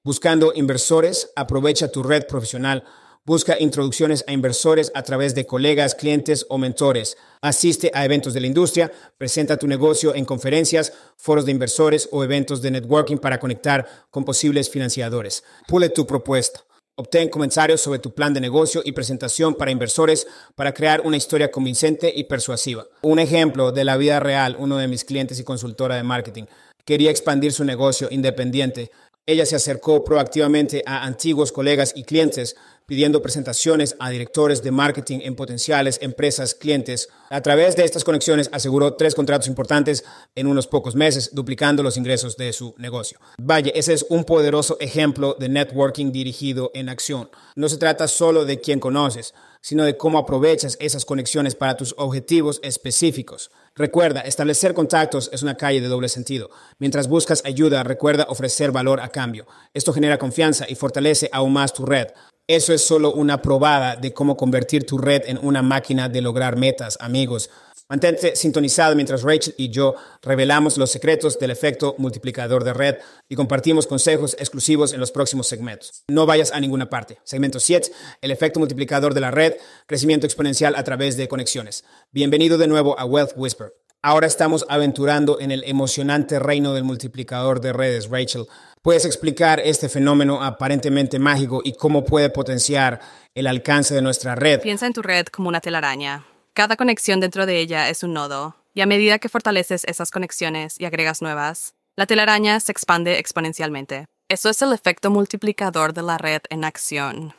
Buscando 0.05 0.53
inversores, 0.55 1.31
aprovecha 1.35 1.91
tu 1.91 2.01
red 2.01 2.25
profesional. 2.27 2.83
Busca 3.25 3.57
introducciones 3.59 4.23
a 4.27 4.33
inversores 4.33 4.91
a 4.95 5.03
través 5.03 5.33
de 5.33 5.45
colegas, 5.45 5.95
clientes 5.95 6.45
o 6.49 6.57
mentores. 6.57 7.17
Asiste 7.41 7.89
a 7.93 8.03
eventos 8.03 8.33
de 8.33 8.41
la 8.41 8.47
industria, 8.47 8.91
presenta 9.17 9.57
tu 9.57 9.67
negocio 9.67 10.13
en 10.13 10.25
conferencias, 10.25 10.91
foros 11.15 11.45
de 11.45 11.51
inversores 11.51 12.09
o 12.11 12.23
eventos 12.23 12.61
de 12.61 12.71
networking 12.71 13.17
para 13.17 13.39
conectar 13.39 14.07
con 14.11 14.25
posibles 14.25 14.69
financiadores. 14.69 15.43
Pule 15.67 15.89
tu 15.89 16.05
propuesta. 16.05 16.61
Obtén 16.95 17.29
comentarios 17.29 17.81
sobre 17.81 17.97
tu 17.97 18.13
plan 18.13 18.35
de 18.35 18.39
negocio 18.39 18.83
y 18.85 18.91
presentación 18.91 19.55
para 19.55 19.71
inversores 19.71 20.27
para 20.53 20.75
crear 20.75 21.01
una 21.01 21.17
historia 21.17 21.49
convincente 21.49 22.13
y 22.15 22.25
persuasiva. 22.25 22.85
Un 23.01 23.17
ejemplo 23.17 23.71
de 23.71 23.83
la 23.83 23.97
vida 23.97 24.19
real, 24.19 24.55
uno 24.59 24.77
de 24.77 24.87
mis 24.87 25.03
clientes 25.03 25.39
y 25.39 25.43
consultora 25.43 25.95
de 25.95 26.03
marketing, 26.03 26.43
quería 26.85 27.09
expandir 27.09 27.51
su 27.51 27.63
negocio 27.63 28.09
independiente. 28.11 28.91
Ella 29.25 29.47
se 29.47 29.55
acercó 29.55 30.03
proactivamente 30.03 30.83
a 30.85 31.03
antiguos 31.03 31.51
colegas 31.51 31.93
y 31.95 32.03
clientes 32.03 32.55
pidiendo 32.85 33.21
presentaciones 33.21 33.95
a 33.99 34.09
directores 34.09 34.61
de 34.63 34.71
marketing 34.71 35.19
en 35.23 35.35
potenciales 35.35 35.99
empresas 36.01 36.55
clientes. 36.55 37.09
A 37.29 37.41
través 37.41 37.75
de 37.75 37.83
estas 37.83 38.03
conexiones 38.03 38.49
aseguró 38.51 38.95
tres 38.95 39.15
contratos 39.15 39.47
importantes 39.47 40.03
en 40.35 40.47
unos 40.47 40.67
pocos 40.67 40.95
meses, 40.95 41.31
duplicando 41.33 41.83
los 41.83 41.97
ingresos 41.97 42.37
de 42.37 42.53
su 42.53 42.75
negocio. 42.77 43.19
Vaya, 43.37 43.71
ese 43.75 43.93
es 43.93 44.05
un 44.09 44.23
poderoso 44.23 44.77
ejemplo 44.79 45.35
de 45.39 45.49
networking 45.49 46.11
dirigido 46.11 46.71
en 46.73 46.89
acción. 46.89 47.29
No 47.55 47.69
se 47.69 47.77
trata 47.77 48.07
solo 48.07 48.45
de 48.45 48.59
quién 48.59 48.79
conoces, 48.79 49.33
sino 49.61 49.85
de 49.85 49.95
cómo 49.97 50.17
aprovechas 50.17 50.77
esas 50.81 51.05
conexiones 51.05 51.55
para 51.55 51.77
tus 51.77 51.95
objetivos 51.97 52.59
específicos. 52.63 53.49
Recuerda, 53.75 54.21
establecer 54.21 54.73
contactos 54.73 55.29
es 55.33 55.41
una 55.41 55.55
calle 55.55 55.81
de 55.81 55.87
doble 55.87 56.09
sentido. 56.09 56.49
Mientras 56.79 57.07
buscas 57.07 57.43
ayuda, 57.45 57.81
recuerda 57.83 58.27
ofrecer 58.29 58.71
valor 58.71 58.99
a 58.99 59.09
cambio. 59.09 59.47
Esto 59.73 59.93
genera 59.93 60.19
confianza 60.19 60.65
y 60.67 60.75
fortalece 60.75 61.29
aún 61.31 61.53
más 61.53 61.73
tu 61.73 61.85
red. 61.85 62.07
Eso 62.47 62.73
es 62.73 62.85
solo 62.85 63.13
una 63.13 63.41
probada 63.41 63.95
de 63.95 64.11
cómo 64.11 64.35
convertir 64.35 64.85
tu 64.85 64.97
red 64.97 65.21
en 65.27 65.39
una 65.41 65.61
máquina 65.61 66.09
de 66.09 66.21
lograr 66.21 66.57
metas, 66.57 66.97
amigos. 66.99 67.49
Mantente 67.87 68.35
sintonizado 68.35 68.95
mientras 68.95 69.23
Rachel 69.23 69.55
y 69.57 69.69
yo 69.69 69.95
revelamos 70.21 70.77
los 70.77 70.91
secretos 70.91 71.39
del 71.39 71.51
efecto 71.51 71.95
multiplicador 71.97 72.65
de 72.65 72.73
red 72.73 72.95
y 73.29 73.35
compartimos 73.35 73.87
consejos 73.87 74.35
exclusivos 74.39 74.91
en 74.91 74.99
los 74.99 75.11
próximos 75.11 75.47
segmentos. 75.47 76.03
No 76.09 76.25
vayas 76.25 76.51
a 76.51 76.59
ninguna 76.59 76.89
parte. 76.89 77.17
Segmento 77.23 77.61
7, 77.61 77.93
el 78.19 78.31
efecto 78.31 78.59
multiplicador 78.59 79.13
de 79.13 79.21
la 79.21 79.31
red, 79.31 79.53
crecimiento 79.87 80.25
exponencial 80.25 80.75
a 80.75 80.83
través 80.83 81.15
de 81.15 81.29
conexiones. 81.29 81.85
Bienvenido 82.11 82.57
de 82.57 82.67
nuevo 82.67 82.99
a 82.99 83.05
Wealth 83.05 83.37
Whisper. 83.37 83.71
Ahora 84.05 84.27
estamos 84.27 84.65
aventurando 84.67 85.39
en 85.39 85.51
el 85.51 85.63
emocionante 85.63 86.37
reino 86.37 86.73
del 86.73 86.83
multiplicador 86.83 87.61
de 87.61 87.71
redes, 87.71 88.09
Rachel. 88.09 88.47
¿Puedes 88.81 89.05
explicar 89.05 89.61
este 89.61 89.87
fenómeno 89.87 90.43
aparentemente 90.43 91.19
mágico 91.19 91.61
y 91.63 91.71
cómo 91.71 92.03
puede 92.03 92.29
potenciar 92.29 92.99
el 93.33 93.47
alcance 93.47 93.95
de 93.95 94.01
nuestra 94.01 94.35
red? 94.35 94.59
Piensa 94.59 94.87
en 94.87 94.91
tu 94.91 95.01
red 95.01 95.27
como 95.27 95.47
una 95.47 95.61
telaraña. 95.61 96.25
Cada 96.53 96.75
conexión 96.75 97.21
dentro 97.21 97.45
de 97.45 97.59
ella 97.59 97.87
es 97.87 98.03
un 98.03 98.11
nodo, 98.11 98.57
y 98.73 98.81
a 98.81 98.85
medida 98.85 99.19
que 99.19 99.29
fortaleces 99.29 99.85
esas 99.85 100.11
conexiones 100.11 100.77
y 100.81 100.83
agregas 100.83 101.21
nuevas, 101.21 101.73
la 101.95 102.05
telaraña 102.05 102.59
se 102.59 102.73
expande 102.73 103.19
exponencialmente. 103.19 104.03
Eso 104.27 104.49
es 104.49 104.61
el 104.61 104.73
efecto 104.73 105.11
multiplicador 105.11 105.93
de 105.93 106.03
la 106.03 106.17
red 106.17 106.41
en 106.49 106.65
acción. 106.65 107.33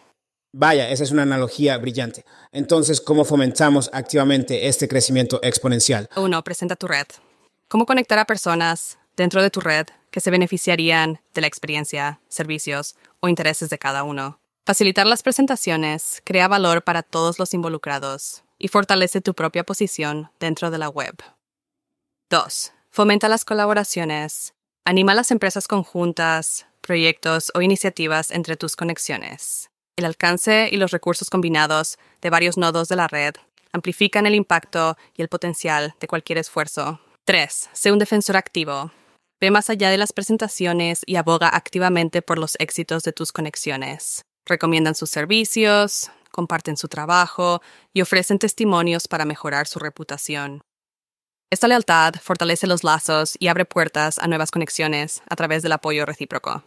Vaya, 0.57 0.89
esa 0.89 1.03
es 1.03 1.11
una 1.11 1.23
analogía 1.23 1.77
brillante. 1.79 2.25
Entonces, 2.53 3.01
¿cómo 3.01 3.25
fomentamos 3.25 3.91
activamente 3.93 4.69
este 4.69 4.87
crecimiento 4.87 5.41
exponencial? 5.43 6.09
Uno, 6.15 6.45
presenta 6.45 6.77
tu 6.77 6.87
red. 6.87 7.09
¿Cómo 7.67 7.87
conectar 7.87 8.21
a 8.21 8.25
personas 8.25 8.97
dentro 9.17 9.43
de 9.43 9.51
tu 9.51 9.61
red 9.61 9.89
que 10.13 10.21
se 10.21 10.31
beneficiarían 10.31 11.21
de 11.35 11.41
la 11.41 11.49
experiencia, 11.49 12.21
servicios 12.29 12.95
o 13.19 13.27
intereses 13.27 13.69
de 13.69 13.79
cada 13.79 14.05
uno? 14.05 14.39
Facilitar 14.65 15.09
las 15.09 15.25
presentaciones 15.25 16.23
crea 16.25 16.47
valor 16.47 16.85
para 16.85 17.03
todos 17.03 17.41
los 17.41 17.53
involucrados 17.53 18.45
y 18.57 18.69
fortalece 18.69 19.21
tu 19.21 19.35
propia 19.35 19.65
posición 19.65 20.31
dentro 20.39 20.71
de 20.71 20.79
la 20.79 20.89
web. 20.89 21.17
2. 22.31 22.73
Fomenta 22.91 23.29
las 23.29 23.45
colaboraciones. 23.45 24.55
Anima 24.85 25.15
las 25.15 25.33
empresas 25.33 25.67
conjuntas, 25.67 26.67
proyectos 26.81 27.51
o 27.57 27.61
iniciativas 27.61 28.31
entre 28.31 28.57
tus 28.57 28.77
conexiones. 28.77 29.69
El 29.97 30.05
alcance 30.05 30.69
y 30.73 30.77
los 30.77 30.91
recursos 30.91 31.31
combinados 31.31 31.99
de 32.21 32.31
varios 32.31 32.57
nodos 32.57 32.89
de 32.89 32.97
la 32.97 33.07
red 33.07 33.35
amplifican 33.73 34.27
el 34.27 34.35
impacto 34.35 34.97
y 35.17 35.23
el 35.23 35.29
potencial 35.29 35.95
de 36.01 36.09
cualquier 36.09 36.39
esfuerzo. 36.39 37.01
3. 37.25 37.71
Sé 37.73 37.93
un 37.93 37.99
defensor 37.99 38.37
activo. 38.37 38.91
Ve 39.41 39.51
más 39.51 39.71
allá 39.71 39.91
de 39.91 39.99
las 39.99 40.13
presentaciones 40.13 41.03
y 41.07 41.17
aboga 41.17 41.49
activamente 41.49 42.23
por 42.23 42.39
los 42.39 42.57
éxitos 42.59 43.03
de 43.03 43.13
tus 43.13 43.33
conexiones. 43.33 44.23
Recomiendan 44.47 44.95
sus 44.95 45.11
servicios, 45.11 46.11
comparten 46.31 46.77
su 46.77 46.89
trabajo 46.89 47.63
y 47.93 48.01
ofrecen 48.01 48.39
testimonios 48.39 49.07
para 49.09 49.25
mejorar 49.25 49.67
su 49.67 49.79
reputación. 49.79 50.63
Esta 51.51 51.69
lealtad 51.69 52.15
fortalece 52.21 52.67
los 52.67 52.83
lazos 52.83 53.37
y 53.39 53.47
abre 53.47 53.65
puertas 53.65 54.19
a 54.19 54.27
nuevas 54.27 54.51
conexiones 54.51 55.23
a 55.29 55.37
través 55.37 55.63
del 55.63 55.73
apoyo 55.73 56.05
recíproco. 56.05 56.65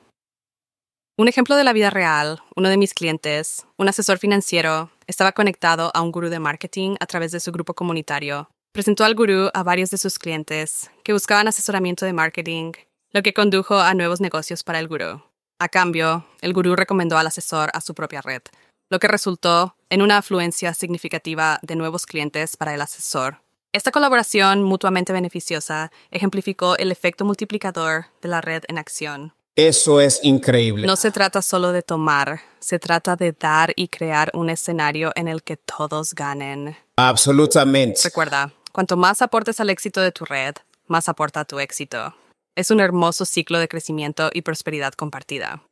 Un 1.20 1.28
ejemplo 1.28 1.56
de 1.56 1.64
la 1.64 1.74
vida 1.74 1.90
real, 1.90 2.44
uno 2.56 2.70
de 2.70 2.78
mis 2.78 2.94
clientes, 2.94 3.66
un 3.76 3.90
asesor 3.90 4.20
financiero, 4.20 4.92
estaba 5.08 5.32
conectado 5.32 5.90
a 5.96 6.04
un 6.04 6.12
gurú 6.12 6.30
de 6.30 6.38
marketing 6.38 6.96
a 7.00 7.08
través 7.08 7.32
de 7.32 7.40
su 7.40 7.52
grupo 7.52 7.74
comunitario. 7.74 8.52
Presentó 8.72 9.04
al 9.04 9.16
gurú 9.16 9.50
a 9.56 9.64
varios 9.64 9.90
de 9.90 9.98
sus 9.98 10.20
clientes 10.20 10.92
que 11.04 11.14
buscaban 11.14 11.48
asesoramiento 11.48 12.06
de 12.06 12.14
marketing, 12.14 12.74
lo 13.14 13.24
que 13.24 13.34
condujo 13.34 13.80
a 13.80 13.96
nuevos 13.96 14.22
negocios 14.22 14.64
para 14.64 14.78
el 14.78 14.88
gurú. 14.88 15.24
A 15.58 15.70
cambio, 15.70 16.24
el 16.42 16.54
gurú 16.54 16.76
recomendó 16.76 17.18
al 17.18 17.26
asesor 17.26 17.72
a 17.74 17.82
su 17.82 17.96
propia 17.96 18.22
red, 18.22 18.44
lo 18.92 19.00
que 19.00 19.08
resultó 19.08 19.76
en 19.90 20.04
una 20.04 20.20
afluencia 20.20 20.76
significativa 20.76 21.58
de 21.64 21.76
nuevos 21.76 22.06
clientes 22.06 22.56
para 22.58 22.76
el 22.76 22.82
asesor. 22.82 23.42
Esta 23.74 23.90
colaboración 23.90 24.62
mutuamente 24.62 25.14
beneficiosa 25.14 25.92
ejemplificó 26.12 26.78
el 26.78 26.92
efecto 26.92 27.26
multiplicador 27.26 28.06
de 28.22 28.30
la 28.30 28.42
red 28.42 28.66
en 28.68 28.78
acción. 28.78 29.34
Eso 29.58 30.00
es 30.00 30.20
increíble. 30.22 30.86
No 30.86 30.96
se 30.96 31.10
trata 31.10 31.42
solo 31.42 31.72
de 31.72 31.82
tomar, 31.82 32.42
se 32.60 32.78
trata 32.78 33.16
de 33.16 33.32
dar 33.32 33.74
y 33.76 33.88
crear 33.88 34.30
un 34.36 34.52
escenario 34.52 35.12
en 35.16 35.28
el 35.28 35.42
que 35.42 35.58
todos 35.58 36.14
ganen. 36.14 36.78
Absolutamente. 36.96 38.02
Recuerda, 38.04 38.54
cuanto 38.72 38.98
más 38.98 39.24
aportes 39.24 39.60
al 39.60 39.72
éxito 39.72 40.00
de 40.00 40.12
tu 40.12 40.26
red, 40.26 40.54
más 40.86 41.10
aporta 41.10 41.40
a 41.40 41.46
tu 41.46 41.60
éxito. 41.60 42.14
Es 42.56 42.70
un 42.70 42.80
hermoso 42.80 43.26
ciclo 43.26 43.58
de 43.58 43.68
crecimiento 43.68 44.30
y 44.32 44.44
prosperidad 44.44 44.94
compartida. 44.94 45.64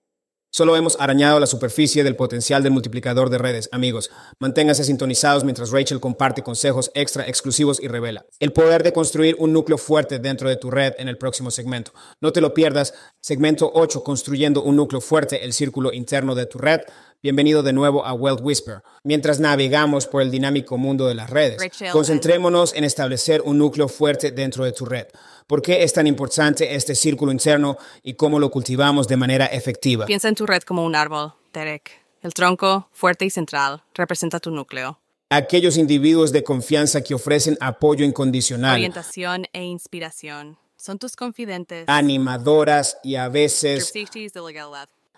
Solo 0.57 0.77
hemos 0.77 0.95
arañado 1.01 1.37
la 1.41 1.47
superficie 1.47 2.01
del 2.05 2.15
potencial 2.15 2.63
del 2.63 2.71
multiplicador 2.71 3.29
de 3.29 3.37
redes, 3.37 3.67
amigos. 3.73 4.09
Manténganse 4.39 4.85
sintonizados 4.85 5.43
mientras 5.43 5.69
Rachel 5.69 5.99
comparte 5.99 6.43
consejos 6.43 6.91
extra 6.93 7.27
exclusivos 7.27 7.83
y 7.83 7.89
revela 7.89 8.25
el 8.39 8.53
poder 8.53 8.81
de 8.81 8.93
construir 8.93 9.35
un 9.37 9.51
núcleo 9.51 9.77
fuerte 9.77 10.17
dentro 10.17 10.47
de 10.47 10.55
tu 10.55 10.71
red 10.71 10.93
en 10.97 11.09
el 11.09 11.17
próximo 11.17 11.51
segmento. 11.51 11.91
No 12.21 12.31
te 12.31 12.39
lo 12.39 12.53
pierdas. 12.53 12.93
Segmento 13.19 13.69
8, 13.73 14.01
construyendo 14.05 14.63
un 14.63 14.77
núcleo 14.77 15.01
fuerte, 15.01 15.43
el 15.43 15.51
círculo 15.51 15.91
interno 15.91 16.35
de 16.35 16.45
tu 16.45 16.57
red. 16.57 16.79
Bienvenido 17.21 17.63
de 17.63 17.73
nuevo 17.73 18.05
a 18.05 18.13
Wealth 18.13 18.41
Whisper. 18.41 18.83
Mientras 19.03 19.39
navegamos 19.39 20.05
por 20.05 20.21
el 20.21 20.29
dinámico 20.29 20.77
mundo 20.77 21.07
de 21.07 21.15
las 21.15 21.29
redes, 21.29 21.57
concentrémonos 21.91 22.73
en 22.75 22.83
establecer 22.83 23.41
un 23.41 23.57
núcleo 23.57 23.87
fuerte 23.87 24.31
dentro 24.31 24.63
de 24.63 24.71
tu 24.71 24.85
red. 24.85 25.07
¿Por 25.47 25.61
qué 25.61 25.83
es 25.83 25.93
tan 25.93 26.07
importante 26.07 26.75
este 26.75 26.93
círculo 26.93 27.31
interno 27.31 27.77
y 28.03 28.13
cómo 28.13 28.39
lo 28.39 28.51
cultivamos 28.51 29.07
de 29.07 29.17
manera 29.17 29.45
efectiva? 29.47 30.05
Piensa 30.05 30.27
en 30.27 30.35
tu 30.35 30.45
red 30.45 30.61
como 30.61 30.85
un 30.85 30.95
árbol, 30.95 31.33
Derek. 31.51 31.91
El 32.21 32.33
tronco, 32.33 32.89
fuerte 32.91 33.25
y 33.25 33.29
central, 33.29 33.83
representa 33.93 34.39
tu 34.39 34.51
núcleo. 34.51 34.99
Aquellos 35.29 35.77
individuos 35.77 36.31
de 36.31 36.43
confianza 36.43 37.01
que 37.01 37.15
ofrecen 37.15 37.57
apoyo 37.59 38.05
incondicional. 38.05 38.75
Orientación 38.75 39.47
e 39.53 39.63
inspiración. 39.63 40.57
Son 40.75 40.99
tus 40.99 41.15
confidentes. 41.15 41.85
Animadoras 41.87 42.99
y 43.03 43.15
a 43.15 43.27
veces 43.29 43.91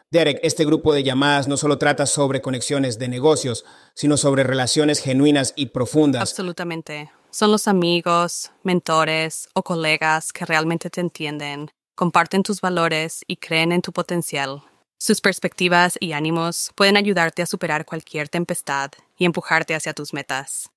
Derek, 0.09 0.39
este 0.41 0.63
grupo 0.63 0.93
de 0.93 1.03
llamadas 1.03 1.49
no 1.49 1.57
solo 1.57 1.77
trata 1.77 2.05
sobre 2.05 2.41
conexiones 2.41 2.97
de 2.97 3.09
negocios, 3.09 3.65
sino 3.93 4.15
sobre 4.15 4.43
relaciones 4.43 4.99
genuinas 4.99 5.53
y 5.57 5.67
profundas. 5.67 6.21
Absolutamente. 6.21 7.11
Son 7.29 7.51
los 7.51 7.67
amigos, 7.67 8.51
mentores 8.63 9.49
o 9.53 9.63
colegas 9.63 10.31
que 10.31 10.45
realmente 10.45 10.89
te 10.89 11.01
entienden, 11.01 11.69
comparten 11.93 12.41
tus 12.41 12.61
valores 12.61 13.25
y 13.27 13.35
creen 13.35 13.73
en 13.73 13.81
tu 13.81 13.91
potencial. 13.91 14.63
Sus 14.97 15.19
perspectivas 15.19 15.97
y 15.99 16.13
ánimos 16.13 16.71
pueden 16.75 16.95
ayudarte 16.95 17.41
a 17.41 17.45
superar 17.45 17.85
cualquier 17.85 18.29
tempestad 18.29 18.91
y 19.17 19.25
empujarte 19.25 19.75
hacia 19.75 19.93
tus 19.93 20.13
metas. 20.13 20.69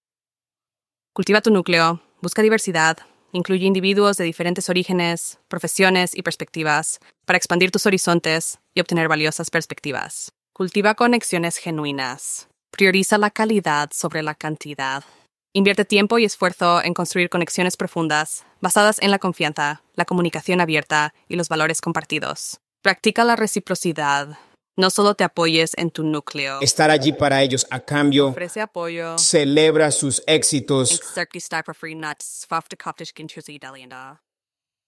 Cultiva 1.14 1.40
tu 1.40 1.52
núcleo, 1.52 2.02
busca 2.20 2.42
diversidad, 2.42 2.98
incluye 3.32 3.66
individuos 3.66 4.16
de 4.16 4.24
diferentes 4.24 4.68
orígenes, 4.68 5.38
profesiones 5.48 6.16
y 6.16 6.22
perspectivas 6.22 7.00
para 7.24 7.36
expandir 7.36 7.70
tus 7.70 7.86
horizontes 7.86 8.58
y 8.74 8.80
obtener 8.80 9.08
valiosas 9.08 9.50
perspectivas. 9.50 10.32
Cultiva 10.52 10.94
conexiones 10.94 11.56
genuinas. 11.56 12.48
Prioriza 12.70 13.18
la 13.18 13.30
calidad 13.30 13.90
sobre 13.92 14.22
la 14.22 14.34
cantidad. 14.34 15.04
Invierte 15.52 15.84
tiempo 15.84 16.18
y 16.18 16.24
esfuerzo 16.24 16.82
en 16.82 16.94
construir 16.94 17.28
conexiones 17.28 17.76
profundas 17.76 18.44
basadas 18.60 18.98
en 19.00 19.10
la 19.10 19.18
confianza, 19.18 19.82
la 19.94 20.04
comunicación 20.04 20.60
abierta 20.60 21.12
y 21.28 21.36
los 21.36 21.48
valores 21.48 21.80
compartidos. 21.80 22.60
Practica 22.82 23.24
la 23.24 23.36
reciprocidad. 23.36 24.38
No 24.80 24.88
solo 24.88 25.14
te 25.14 25.24
apoyes 25.24 25.72
en 25.76 25.90
tu 25.90 26.02
núcleo. 26.02 26.58
Estar 26.62 26.90
allí 26.90 27.12
para 27.12 27.42
ellos 27.42 27.66
a 27.68 27.80
cambio. 27.80 28.28
Ofrece 28.28 28.62
apoyo. 28.62 29.18
Celebra 29.18 29.90
sus 29.90 30.22
éxitos. 30.26 31.02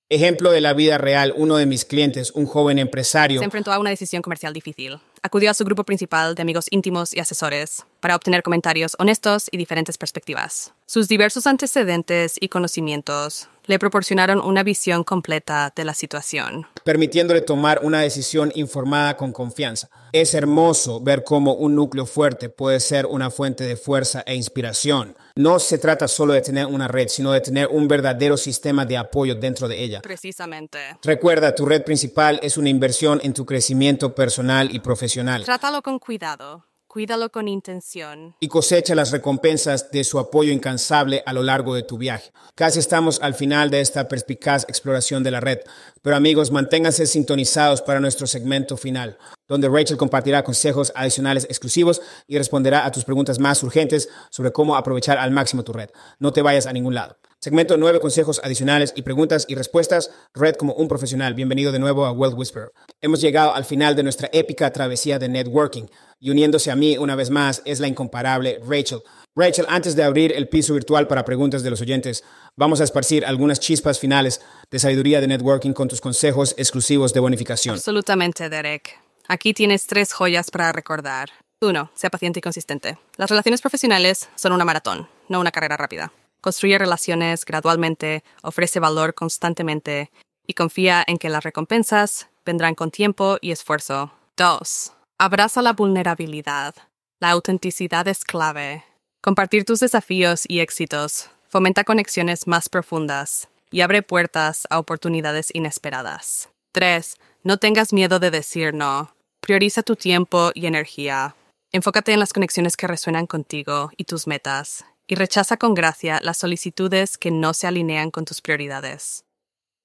Ejemplo 0.08 0.50
de 0.50 0.60
la 0.62 0.72
vida 0.72 0.96
real, 0.96 1.34
uno 1.36 1.56
de 1.56 1.66
mis 1.66 1.84
clientes, 1.84 2.30
un 2.30 2.46
joven 2.46 2.78
empresario, 2.78 3.40
Se 3.40 3.44
enfrentó 3.44 3.70
a 3.70 3.78
una 3.78 3.90
decisión 3.90 4.22
comercial 4.22 4.54
difícil. 4.54 4.98
Acudió 5.22 5.50
a 5.50 5.54
su 5.54 5.64
grupo 5.66 5.84
principal 5.84 6.34
de 6.34 6.40
amigos 6.40 6.68
íntimos 6.70 7.12
y 7.12 7.20
asesores 7.20 7.84
para 8.02 8.16
obtener 8.16 8.42
comentarios 8.42 8.96
honestos 8.98 9.48
y 9.50 9.56
diferentes 9.56 9.96
perspectivas. 9.96 10.74
Sus 10.86 11.08
diversos 11.08 11.46
antecedentes 11.46 12.34
y 12.38 12.48
conocimientos 12.48 13.48
le 13.66 13.78
proporcionaron 13.78 14.40
una 14.40 14.64
visión 14.64 15.04
completa 15.04 15.72
de 15.74 15.84
la 15.84 15.94
situación. 15.94 16.66
permitiéndole 16.84 17.42
tomar 17.42 17.80
una 17.84 18.00
decisión 18.00 18.50
informada 18.56 19.16
con 19.16 19.32
confianza. 19.32 19.88
Es 20.10 20.34
hermoso 20.34 21.00
ver 21.00 21.22
cómo 21.22 21.54
un 21.54 21.76
núcleo 21.76 22.06
fuerte 22.06 22.48
puede 22.48 22.80
ser 22.80 23.06
una 23.06 23.30
fuente 23.30 23.62
de 23.62 23.76
fuerza 23.76 24.24
e 24.26 24.34
inspiración. 24.34 25.16
No 25.36 25.60
se 25.60 25.78
trata 25.78 26.08
solo 26.08 26.32
de 26.32 26.42
tener 26.42 26.66
una 26.66 26.88
red, 26.88 27.06
sino 27.06 27.30
de 27.30 27.40
tener 27.40 27.68
un 27.68 27.86
verdadero 27.86 28.36
sistema 28.36 28.84
de 28.84 28.96
apoyo 28.96 29.36
dentro 29.36 29.68
de 29.68 29.80
ella. 29.80 30.02
Precisamente. 30.02 30.78
Recuerda, 31.04 31.54
tu 31.54 31.64
red 31.66 31.84
principal 31.84 32.40
es 32.42 32.56
una 32.56 32.68
inversión 32.68 33.20
en 33.22 33.32
tu 33.32 33.46
crecimiento 33.46 34.12
personal 34.12 34.74
y 34.74 34.80
profesional. 34.80 35.44
Trátalo 35.44 35.82
con 35.82 36.00
cuidado. 36.00 36.64
Cuídalo 36.92 37.32
con 37.32 37.48
intención. 37.48 38.36
y 38.38 38.48
cosecha 38.48 38.94
las 38.94 39.12
recompensas 39.12 39.90
de 39.90 40.04
su 40.04 40.18
apoyo 40.18 40.52
incansable 40.52 41.22
a 41.24 41.32
lo 41.32 41.42
largo 41.42 41.74
de 41.74 41.84
tu 41.84 41.96
viaje. 41.96 42.32
Casi 42.54 42.80
estamos 42.80 43.18
al 43.22 43.32
final 43.32 43.70
de 43.70 43.80
esta 43.80 44.08
perspicaz 44.08 44.64
exploración 44.68 45.22
de 45.22 45.30
la 45.30 45.40
red, 45.40 45.60
pero 46.02 46.16
amigos, 46.16 46.50
manténganse 46.50 47.06
sintonizados 47.06 47.80
para 47.80 47.98
nuestro 47.98 48.26
segmento 48.26 48.76
final, 48.76 49.16
donde 49.48 49.70
Rachel 49.70 49.96
compartirá 49.96 50.44
consejos 50.44 50.92
adicionales 50.94 51.44
exclusivos 51.44 52.02
y 52.26 52.36
responderá 52.36 52.84
a 52.84 52.92
tus 52.92 53.04
preguntas 53.04 53.38
más 53.38 53.62
urgentes 53.62 54.10
sobre 54.28 54.52
cómo 54.52 54.76
aprovechar 54.76 55.16
al 55.16 55.30
máximo 55.30 55.64
tu 55.64 55.72
red. 55.72 55.88
No 56.18 56.34
te 56.34 56.42
vayas 56.42 56.66
a 56.66 56.74
ningún 56.74 56.94
lado. 56.94 57.16
Segmento 57.40 57.76
9, 57.76 57.98
consejos 57.98 58.40
adicionales 58.44 58.92
y 58.94 59.02
preguntas 59.02 59.46
y 59.48 59.56
respuestas. 59.56 60.12
Red 60.32 60.54
como 60.54 60.74
un 60.74 60.86
profesional. 60.86 61.34
Bienvenido 61.34 61.72
de 61.72 61.80
nuevo 61.80 62.06
a 62.06 62.12
World 62.12 62.38
Whisperer. 62.38 62.70
Hemos 63.00 63.20
llegado 63.20 63.52
al 63.52 63.64
final 63.64 63.96
de 63.96 64.04
nuestra 64.04 64.30
épica 64.32 64.70
travesía 64.72 65.18
de 65.18 65.28
networking. 65.28 65.86
Y 66.24 66.30
uniéndose 66.30 66.70
a 66.70 66.76
mí 66.76 66.96
una 66.96 67.16
vez 67.16 67.30
más 67.30 67.62
es 67.64 67.80
la 67.80 67.88
incomparable 67.88 68.60
Rachel. 68.64 69.02
Rachel, 69.34 69.66
antes 69.68 69.96
de 69.96 70.04
abrir 70.04 70.30
el 70.30 70.48
piso 70.48 70.72
virtual 70.72 71.08
para 71.08 71.24
preguntas 71.24 71.64
de 71.64 71.70
los 71.70 71.80
oyentes, 71.80 72.22
vamos 72.56 72.80
a 72.80 72.84
esparcir 72.84 73.26
algunas 73.26 73.58
chispas 73.58 73.98
finales 73.98 74.40
de 74.70 74.78
sabiduría 74.78 75.20
de 75.20 75.26
networking 75.26 75.72
con 75.72 75.88
tus 75.88 76.00
consejos 76.00 76.54
exclusivos 76.56 77.12
de 77.12 77.18
bonificación. 77.18 77.74
Absolutamente, 77.74 78.48
Derek. 78.48 79.00
Aquí 79.26 79.52
tienes 79.52 79.88
tres 79.88 80.12
joyas 80.12 80.52
para 80.52 80.70
recordar. 80.70 81.30
Uno, 81.60 81.90
sea 81.94 82.08
paciente 82.08 82.38
y 82.38 82.42
consistente. 82.42 82.98
Las 83.16 83.28
relaciones 83.28 83.60
profesionales 83.60 84.28
son 84.36 84.52
una 84.52 84.64
maratón, 84.64 85.08
no 85.28 85.40
una 85.40 85.50
carrera 85.50 85.76
rápida. 85.76 86.12
Construye 86.40 86.78
relaciones 86.78 87.44
gradualmente, 87.44 88.22
ofrece 88.42 88.78
valor 88.78 89.14
constantemente 89.14 90.12
y 90.46 90.54
confía 90.54 91.02
en 91.04 91.18
que 91.18 91.30
las 91.30 91.42
recompensas 91.42 92.28
vendrán 92.46 92.76
con 92.76 92.92
tiempo 92.92 93.38
y 93.40 93.50
esfuerzo. 93.50 94.12
Dos, 94.36 94.92
abraza 95.22 95.62
la 95.62 95.72
vulnerabilidad. 95.72 96.74
La 97.20 97.30
autenticidad 97.30 98.08
es 98.08 98.24
clave. 98.24 98.82
Compartir 99.20 99.64
tus 99.64 99.78
desafíos 99.78 100.44
y 100.48 100.58
éxitos 100.58 101.30
fomenta 101.48 101.84
conexiones 101.84 102.48
más 102.48 102.68
profundas 102.68 103.48
y 103.70 103.82
abre 103.82 104.02
puertas 104.02 104.66
a 104.68 104.80
oportunidades 104.80 105.50
inesperadas. 105.54 106.48
3. 106.72 107.18
No 107.44 107.58
tengas 107.58 107.92
miedo 107.92 108.18
de 108.18 108.32
decir 108.32 108.74
no. 108.74 109.14
Prioriza 109.40 109.84
tu 109.84 109.94
tiempo 109.94 110.50
y 110.56 110.66
energía. 110.66 111.36
Enfócate 111.70 112.12
en 112.12 112.18
las 112.18 112.32
conexiones 112.32 112.76
que 112.76 112.88
resuenan 112.88 113.28
contigo 113.28 113.92
y 113.96 114.06
tus 114.06 114.26
metas, 114.26 114.84
y 115.06 115.14
rechaza 115.14 115.56
con 115.56 115.74
gracia 115.74 116.18
las 116.20 116.38
solicitudes 116.38 117.16
que 117.16 117.30
no 117.30 117.54
se 117.54 117.68
alinean 117.68 118.10
con 118.10 118.24
tus 118.24 118.40
prioridades. 118.40 119.24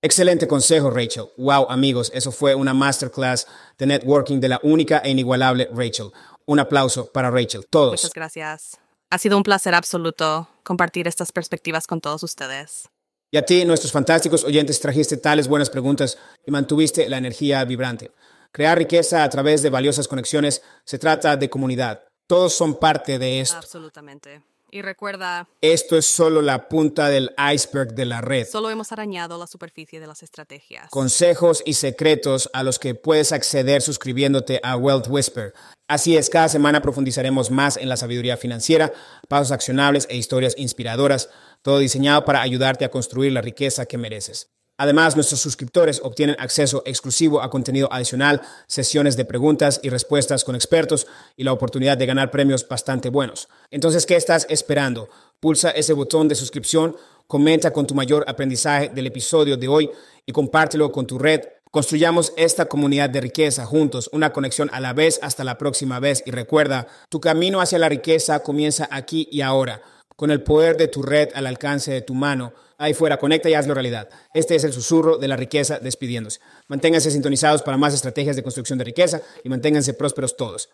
Excelente 0.01 0.47
consejo, 0.47 0.91
Rachel. 0.91 1.25
Wow, 1.37 1.67
amigos, 1.69 2.11
eso 2.13 2.31
fue 2.31 2.53
una 2.53 2.73
masterclass 2.73 3.47
de 3.77 3.87
networking 3.87 4.39
de 4.39 4.49
la 4.49 4.59
única 4.61 4.99
e 4.99 5.09
inigualable 5.09 5.69
Rachel. 5.73 6.11
Un 6.45 6.59
aplauso 6.59 7.11
para 7.11 7.31
Rachel. 7.31 7.65
Todos. 7.69 7.91
Muchas 7.91 8.13
gracias. 8.13 8.77
Ha 9.09 9.17
sido 9.17 9.37
un 9.37 9.43
placer 9.43 9.73
absoluto 9.73 10.47
compartir 10.63 11.07
estas 11.07 11.31
perspectivas 11.31 11.87
con 11.87 11.99
todos 11.99 12.21
ustedes. 12.23 12.89
Y 13.31 13.37
a 13.37 13.45
ti, 13.45 13.65
nuestros 13.65 13.91
fantásticos 13.91 14.43
oyentes, 14.43 14.79
trajiste 14.79 15.17
tales 15.17 15.47
buenas 15.47 15.69
preguntas 15.69 16.17
y 16.45 16.51
mantuviste 16.51 17.09
la 17.09 17.17
energía 17.17 17.65
vibrante. 17.65 18.11
Crear 18.51 18.77
riqueza 18.77 19.23
a 19.23 19.29
través 19.29 19.61
de 19.61 19.69
valiosas 19.69 20.07
conexiones 20.07 20.61
se 20.85 20.99
trata 20.99 21.35
de 21.35 21.49
comunidad. 21.49 22.03
Todos 22.27 22.53
son 22.53 22.75
parte 22.79 23.19
de 23.19 23.41
esto. 23.41 23.57
Absolutamente. 23.57 24.43
Y 24.69 24.81
recuerda, 24.81 25.47
Esto 25.61 25.97
es 25.97 26.05
solo 26.05 26.41
la 26.41 26.67
punta 26.67 27.07
del 27.07 27.33
iceberg 27.53 27.93
de 27.93 28.05
la 28.05 28.21
red. 28.21 28.45
solo 28.45 28.69
hemos 28.69 28.91
arañado 28.91 29.37
la 29.37 29.47
superficie 29.47 29.99
de 29.99 30.07
las 30.07 30.23
estrategias. 30.23 30.89
Consejos 30.89 31.63
y 31.65 31.73
secretos 31.73 32.49
a 32.53 32.63
los 32.63 32.77
que 32.79 32.93
puedes 32.95 33.31
acceder 33.31 33.81
suscribiéndote 33.81 34.59
a 34.63 34.75
Wealth 34.75 35.07
Whisper. 35.07 35.53
Así 35.87 36.17
es, 36.17 36.29
cada 36.29 36.49
semana 36.49 36.81
profundizaremos 36.81 37.49
más 37.49 37.77
en 37.77 37.87
la 37.87 37.95
sabiduría 37.95 38.35
financiera, 38.35 38.91
pasos 39.29 39.51
accionables 39.51 40.05
e 40.09 40.17
historias 40.17 40.53
inspiradoras, 40.57 41.29
todo 41.61 41.79
diseñado 41.79 42.25
para 42.25 42.41
ayudarte 42.41 42.83
a 42.83 42.91
construir 42.91 43.31
la 43.31 43.41
riqueza 43.41 43.85
que 43.85 43.97
mereces. 43.97 44.49
Además, 44.77 45.15
nuestros 45.15 45.41
suscriptores 45.41 45.99
obtienen 46.03 46.35
acceso 46.39 46.83
exclusivo 46.85 47.41
a 47.41 47.49
contenido 47.49 47.91
adicional, 47.91 48.41
sesiones 48.67 49.17
de 49.17 49.25
preguntas 49.25 49.79
y 49.81 49.89
respuestas 49.89 50.43
con 50.43 50.55
expertos 50.55 51.07
y 51.35 51.43
la 51.43 51.53
oportunidad 51.53 51.97
de 51.97 52.05
ganar 52.05 52.29
premios 52.29 52.67
bastante 52.67 53.09
buenos. 53.09 53.49
Entonces, 53.71 54.05
¿qué 54.05 54.15
estás 54.15 54.45
esperando? 54.49 55.09
Pulsa 55.39 55.71
ese 55.71 55.93
botón 55.93 56.27
de 56.27 56.35
suscripción, 56.35 56.95
comenta 57.25 57.73
con 57.73 57.87
tu 57.87 57.95
mayor 57.95 58.23
aprendizaje 58.27 58.89
del 58.89 59.07
episodio 59.07 59.57
de 59.57 59.67
hoy 59.67 59.89
y 60.25 60.31
compártelo 60.31 60.91
con 60.91 61.07
tu 61.07 61.17
red. 61.17 61.41
Construyamos 61.71 62.33
esta 62.37 62.65
comunidad 62.65 63.09
de 63.09 63.21
riqueza 63.21 63.65
juntos, 63.65 64.09
una 64.13 64.31
conexión 64.31 64.69
a 64.71 64.79
la 64.79 64.93
vez 64.93 65.19
hasta 65.21 65.43
la 65.43 65.57
próxima 65.57 65.99
vez. 65.99 66.23
Y 66.25 66.31
recuerda, 66.31 66.87
tu 67.09 67.19
camino 67.19 67.61
hacia 67.61 67.79
la 67.79 67.89
riqueza 67.89 68.39
comienza 68.39 68.87
aquí 68.91 69.27
y 69.31 69.41
ahora, 69.41 69.81
con 70.17 70.31
el 70.31 70.41
poder 70.41 70.75
de 70.77 70.87
tu 70.89 71.03
red 71.03 71.29
al 71.35 71.45
alcance 71.45 71.91
de 71.91 72.01
tu 72.01 72.15
mano. 72.15 72.51
Ahí 72.79 72.93
fuera, 72.93 73.17
conecta 73.17 73.49
y 73.49 73.53
hazlo 73.53 73.75
realidad. 73.75 74.09
Este 74.33 74.55
es 74.55 74.63
el 74.63 74.73
susurro 74.73 75.17
de 75.17 75.27
la 75.27 75.37
riqueza 75.37 75.79
despidiéndose. 75.79 76.41
Manténganse 76.67 77.11
sintonizados 77.11 77.61
para 77.61 77.77
más 77.77 77.93
estrategias 77.93 78.35
de 78.35 78.43
construcción 78.43 78.79
de 78.79 78.85
riqueza 78.85 79.21
y 79.43 79.49
manténganse 79.49 79.93
prósperos 79.93 80.35
todos. 80.35 80.69